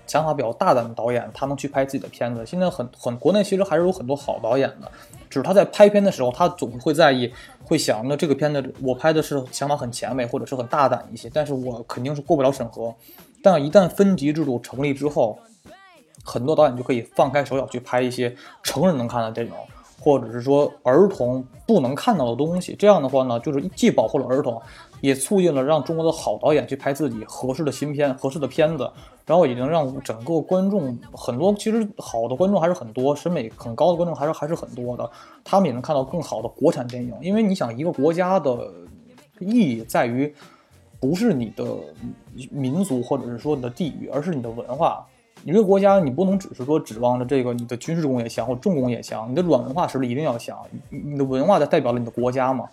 [0.05, 2.45] 想法比较大胆的导演，他能去拍自己的片子。
[2.45, 4.89] 现在很很国内其实还是有很多好导演的，
[5.29, 7.31] 只是他在拍片的时候，他总会在意，
[7.63, 12.93] 会想，那这个片子我拍的是想法很前卫或者是很大胆一些，但是我肯定是过不了审核。
[13.43, 15.37] 但一旦分级制度成立之后，
[16.27, 19.53] 很多导演就可以放开手脚去拍一些成人能看的电影，
[20.01, 22.75] 或者是说儿童不能看到的东西。
[22.77, 24.61] 这样的话呢，就是既保护了儿童，
[24.99, 28.91] 也促进了让中国的好导演去拍自己合适的新片、合适的片子，
[29.25, 35.09] 然后也能让整个观众很多，其实好的观众还是很多，审美很高的观众还是还是很多的，
[35.45, 37.13] 他们也能看到更好的国产电影。
[37.21, 38.69] 因为你想，一个国家的
[39.39, 40.35] 意义在于，
[40.99, 41.65] 不是你的
[42.51, 45.05] 民族或者是说你的地域，而是你的文化。
[45.47, 50.57] 一个国家，你不能只是说指望着这个你的军事工业强或重工业强，你的软文化实力一定要强。
[50.89, 52.65] 你的文化在代表了你的国家嘛。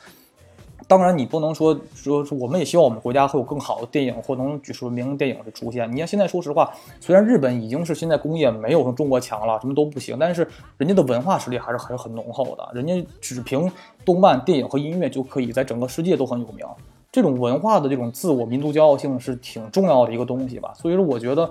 [0.88, 5.88] 当然，你不能说说我们也希望我们国家会有更好的电影或能举世闻名的电影的出现。
[5.92, 6.68] 你看现在，说实话，
[6.98, 10.44] 虽然日本已经是现在工业没有中国强了，什么都不行，但是
[10.76, 12.68] 人家的文化实力还是很很浓厚的。
[12.74, 13.70] 人家只凭
[14.04, 16.66] 动漫、电影和音乐就可以在整个世界都很有名。
[17.12, 20.74] 这种文化的这种自我民族骄傲性是挺重要的一个东西吧。
[20.74, 21.48] 所以说，我觉得。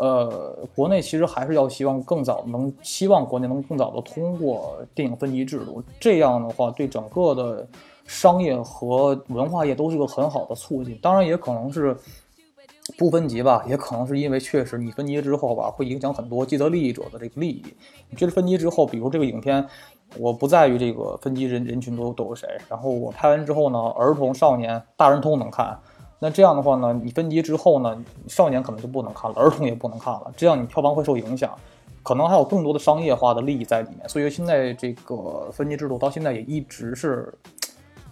[0.00, 7.68] 呃，国内其实还是要希望更早能，希望国内能更早的通过电影分级制度，这样的话对整个的
[8.06, 10.98] 商业和文化业都是个很好的促进。
[11.02, 11.94] 当然，也可能是
[12.96, 17.62] 不分级吧，也可能是因为确实你分级之后吧，会影响很多既得利益者的这个利益。
[18.08, 19.62] 你这是分级之后，比如这个影片，
[20.16, 25.78] 我不在于这个分级人人群都都有谁，然后我拍完之后呢，儿童、少年、大人都能看。
[26.22, 31.50] 那这样的话呢，你分级之后呢，少年可能就不能看了，儿童也不能看了，这样你票房会受影响，
[32.02, 34.06] 可能还有更多的商业化的利益在里面。
[34.06, 37.32] 所以现在这个分级制度到现在也一直是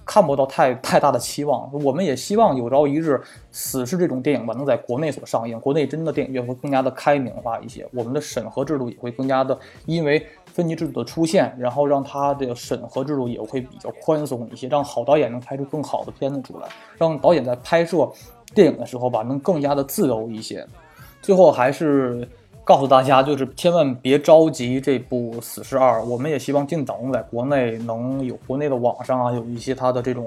[0.06, 1.70] 看不到太太大的期望。
[1.84, 3.16] 我们也希望有朝一日，
[3.52, 10.26] 《死侍》这种电影吧能在国内所上映，国内真的电影院会更加的开明化一些，我们的审核制度也会更加的，因为
[10.58, 16.66] 分级制度的出现，然后让它的审核制度也会比较宽松一些，让好导演能拍出更好的片子出来，
[16.96, 18.10] 让导演在拍摄
[18.56, 20.66] 电影的时候吧能更加的自由一些。
[21.22, 22.28] 最后还是
[22.64, 30.26] 告诉大家，就是千万别着急这部《死侍二》，我们也希望尽早能在国内能有国内的网上啊有一些它的这种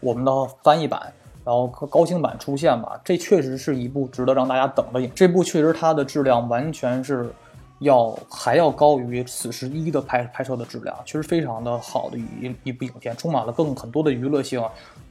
[0.00, 0.30] 我们的
[0.62, 1.10] 翻译版。
[1.42, 5.10] 然后高清版出现吧，这确实是一部值得让大家等的影。
[5.14, 7.32] 这部确实它的质量完全是
[7.80, 14.62] 要还要高于《死侍一》的拍拍摄的质量，其实非常的好的一一部影片，充满了更很多的娱乐性，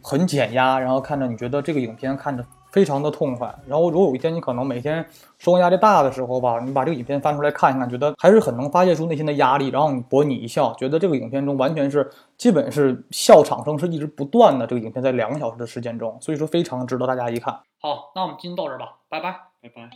[0.01, 3.53] 很减压，然后看着你觉得这个影片看着非常的痛快。
[3.67, 5.03] 然后如果有一天你可能每天
[5.39, 14.67] 生活压力大的时候吧，你把这个影片翻出来看一看，觉得还是很能发泄出内心的压力，然后你博你一笑，觉得这个影片中完全是基本是笑场声是一直不断的。
[14.67, 17.51] 这个影片在两个小时的时间中，所以说非常值得大家一看。
[17.81, 19.31] 好，那我们今天到这儿吧，拜拜。
[19.61, 19.89] 拜拜。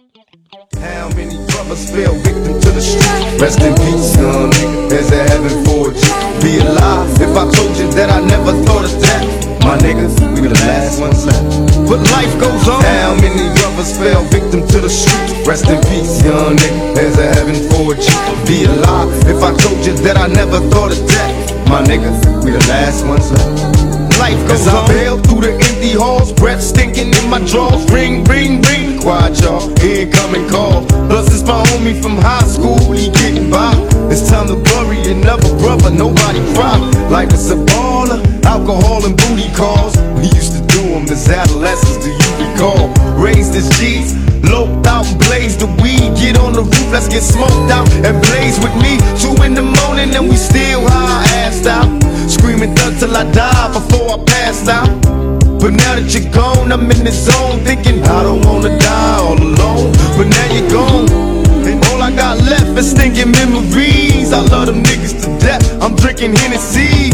[0.79, 3.41] How many brothers fell victim to the street?
[3.41, 4.89] Rest in peace, young nigga.
[4.89, 6.09] There's a heaven for you.
[6.41, 9.23] Be alive if I told you that I never thought of that.
[9.63, 11.43] My niggas, we the last ones left.
[11.87, 12.81] But life goes on.
[12.83, 15.45] How many brothers fell victim to the street?
[15.45, 16.95] Rest in peace, young nigga.
[16.95, 18.13] There's a heaven for you.
[18.47, 21.52] Be alive if I told you that I never thought of that.
[21.73, 24.19] My niggas, we the last ones left.
[24.19, 24.85] Life goes on.
[24.85, 27.83] I bail through the empty halls, breath stinking in my drawers.
[27.89, 30.85] Ring, ring, ring, quiet y'all, incoming call.
[31.09, 33.73] Plus it's my homie from high school, he getting by.
[34.13, 36.77] It's time to bury another brother, nobody cry.
[37.09, 39.97] Life is a baller, alcohol and booty calls.
[40.21, 42.93] We used to do them as adolescents, do you recall?
[43.17, 44.13] Raised as G's,
[44.43, 46.15] loped out and blazed the weed.
[46.19, 48.99] Get on the roof, let's get smoked out and blaze with me.
[49.19, 51.89] Two in the morning and we still high, assed out.
[52.29, 54.89] Screaming thug till I die before I pass out.
[55.59, 59.39] But now that you're gone, I'm in the zone thinking I don't wanna die all
[59.39, 59.91] alone.
[60.17, 61.07] But now you're gone,
[61.67, 64.33] and all I got left is stinking memories.
[64.33, 65.63] I love them niggas to death.
[65.81, 67.11] I'm drinking Hennessy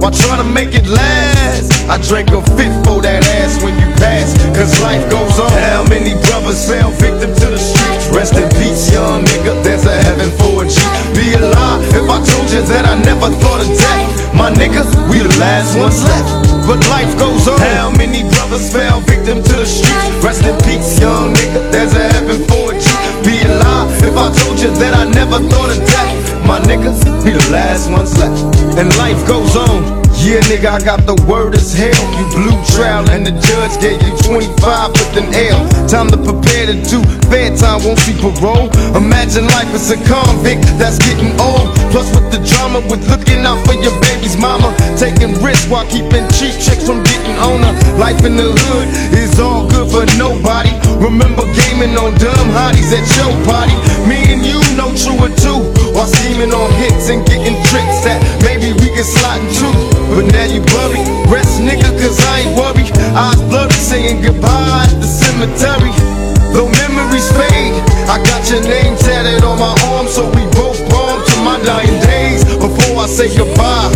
[0.00, 1.75] while trying to make it last.
[1.86, 5.50] I drank a fit for that ass when you pass, cause life goes on.
[5.70, 8.10] How many brothers fell victim to the streets?
[8.10, 9.62] Rest in peace, young nigga.
[9.62, 10.74] There's a heaven for a G.
[11.14, 14.34] Be alive if I told you that I never thought of death.
[14.34, 16.58] My nigga, we the last ones left.
[16.66, 17.62] But life goes on.
[17.78, 20.18] How many brothers fell victim to the streets?
[20.26, 21.70] Rest in peace, young nigga.
[21.70, 22.90] There's a heaven for a G.
[23.22, 26.18] Be alive if I told you that I never thought of death.
[26.42, 28.42] My niggas, we the last ones left.
[28.74, 30.05] And life goes on.
[30.16, 32.04] Yeah, nigga, I got the word as hell.
[32.16, 35.60] You blew trial and the judge gave you 25 with an L.
[35.86, 36.98] Time to prepare to do
[37.28, 38.72] fair time, won't see parole.
[38.96, 41.68] Imagine life as a convict that's getting old.
[41.92, 44.72] Plus with the drama with looking out for your baby's mama.
[44.98, 47.74] Taking risks while keeping cheap chicks from getting on her.
[48.00, 50.72] Life in the hood is all good for nobody.
[50.98, 53.76] Remember gaming on dumb hotties at your party.
[54.08, 55.60] Me and you know true or two.
[55.94, 59.95] While scheming on hits and getting tricks that maybe we can slide into.
[60.08, 62.90] But now you worry, rest nigga, cause I ain't worried.
[63.14, 65.92] Eyes blurry, saying goodbye at the cemetery.
[66.54, 67.74] Though memories fade,
[68.08, 72.00] I got your name tatted on my arm, so we both bomb to my dying
[72.06, 72.44] days.
[72.44, 73.92] Before I say goodbye,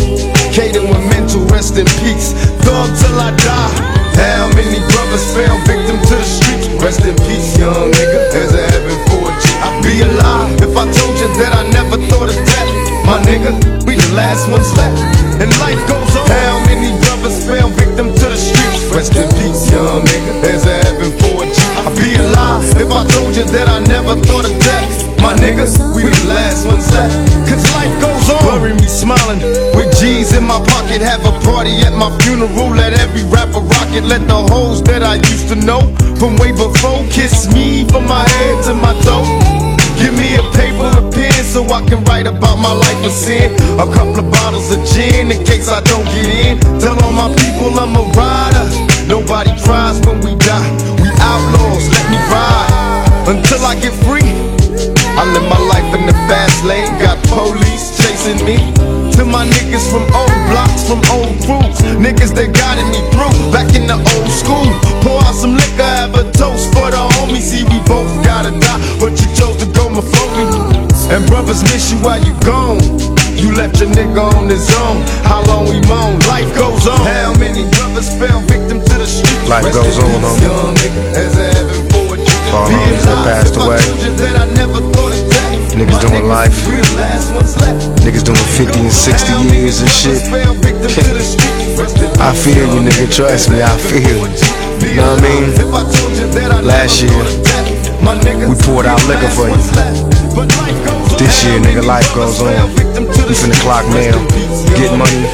[0.53, 2.35] Caden with mental rest in peace.
[2.67, 4.01] Thug till I die.
[4.19, 6.69] How many brothers fell victim to the streets?
[6.83, 8.21] Rest in peace, young nigga.
[8.35, 9.31] There's a heaven for.
[9.65, 12.70] I'd be alive if I told you that I never thought of that.
[13.11, 13.51] My nigga,
[13.91, 15.03] we the last ones left.
[15.43, 16.31] And life goes on.
[16.31, 18.87] How many brothers fell victim to the streets?
[18.95, 20.39] Rest in peace, young nigga.
[20.39, 21.59] There's a heaven for a G.
[21.59, 25.11] I'd be alive if I told you that I never thought of death.
[25.19, 27.11] My niggas, we the last ones left.
[27.51, 28.47] Cause life goes on.
[28.47, 29.43] Bury me smiling
[29.75, 31.03] with G's in my pocket.
[31.03, 32.71] Have a party at my funeral.
[32.71, 34.07] Let every rapper rock it.
[34.07, 35.83] Let the hoes that I used to know
[36.15, 39.27] from way before kiss me from my head to my toe.
[39.99, 41.11] Give me a paper, a
[41.51, 43.51] so I can write about my life of sin.
[43.83, 46.55] A couple of bottles of gin in case I don't get in.
[46.79, 48.67] Tell all my people I'm a rider.
[49.11, 50.71] Nobody cries when we die.
[51.03, 54.31] We outlaws, let me ride until I get free.
[55.19, 58.57] I live my life in the fast lane, got police chasing me.
[59.19, 63.35] To my niggas from old blocks, from old crews, niggas that guided me through.
[63.51, 64.71] Back in the old school,
[65.03, 67.43] pour out some liquor, have a toast for the homies.
[67.43, 69.70] See, we both gotta die, but you chose to.
[71.11, 72.79] And brothers miss you while you gone.
[73.35, 75.03] You left your nigga on his own.
[75.27, 76.23] How long we moan?
[76.31, 77.03] Life goes on.
[77.03, 79.49] How many brothers fell victim to the streets?
[79.51, 80.43] Life Rest goes on, homie.
[80.47, 82.31] young nigga, as a heaven for a G.
[82.55, 83.83] All Being homies that passed away.
[83.83, 85.51] told you that I never thought of that.
[85.75, 86.55] Niggas doing life.
[86.71, 87.83] we the last ones left.
[88.07, 90.23] Niggas doing 50 and 60 years and shit.
[92.23, 93.11] I feel you, nigga.
[93.11, 94.31] Trust me, I feel you.
[94.87, 96.67] You know what I mean?
[96.67, 97.11] Last year,
[98.47, 100.90] we poured out liquor for you.
[101.21, 102.49] This year, nigga, life goes on.
[103.29, 104.17] We finna clock mail,
[104.73, 105.29] get money,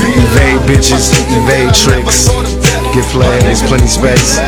[0.00, 2.32] evade bitches, evade tricks,
[2.96, 4.40] get players, plenty space,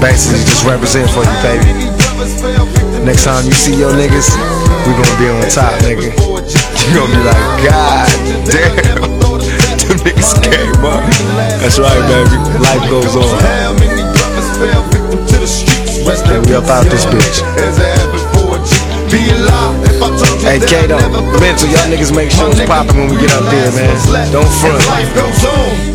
[0.00, 1.84] basically just represent for you, baby.
[3.04, 4.32] Next time you see your niggas,
[4.88, 6.08] we gonna be on top, nigga.
[6.08, 8.08] You gonna be like, God
[8.48, 8.72] damn,
[9.84, 11.04] them niggas came up.
[11.60, 12.40] That's right, baby.
[12.58, 13.28] Life goes on.
[16.26, 18.03] And we up out this bitch.
[20.04, 20.98] Hey Kato,
[21.40, 24.30] mental, y'all niggas make sure it's poppin' when we get up there, man.
[24.32, 24.86] Don't front.
[24.86, 25.93] Life goes on.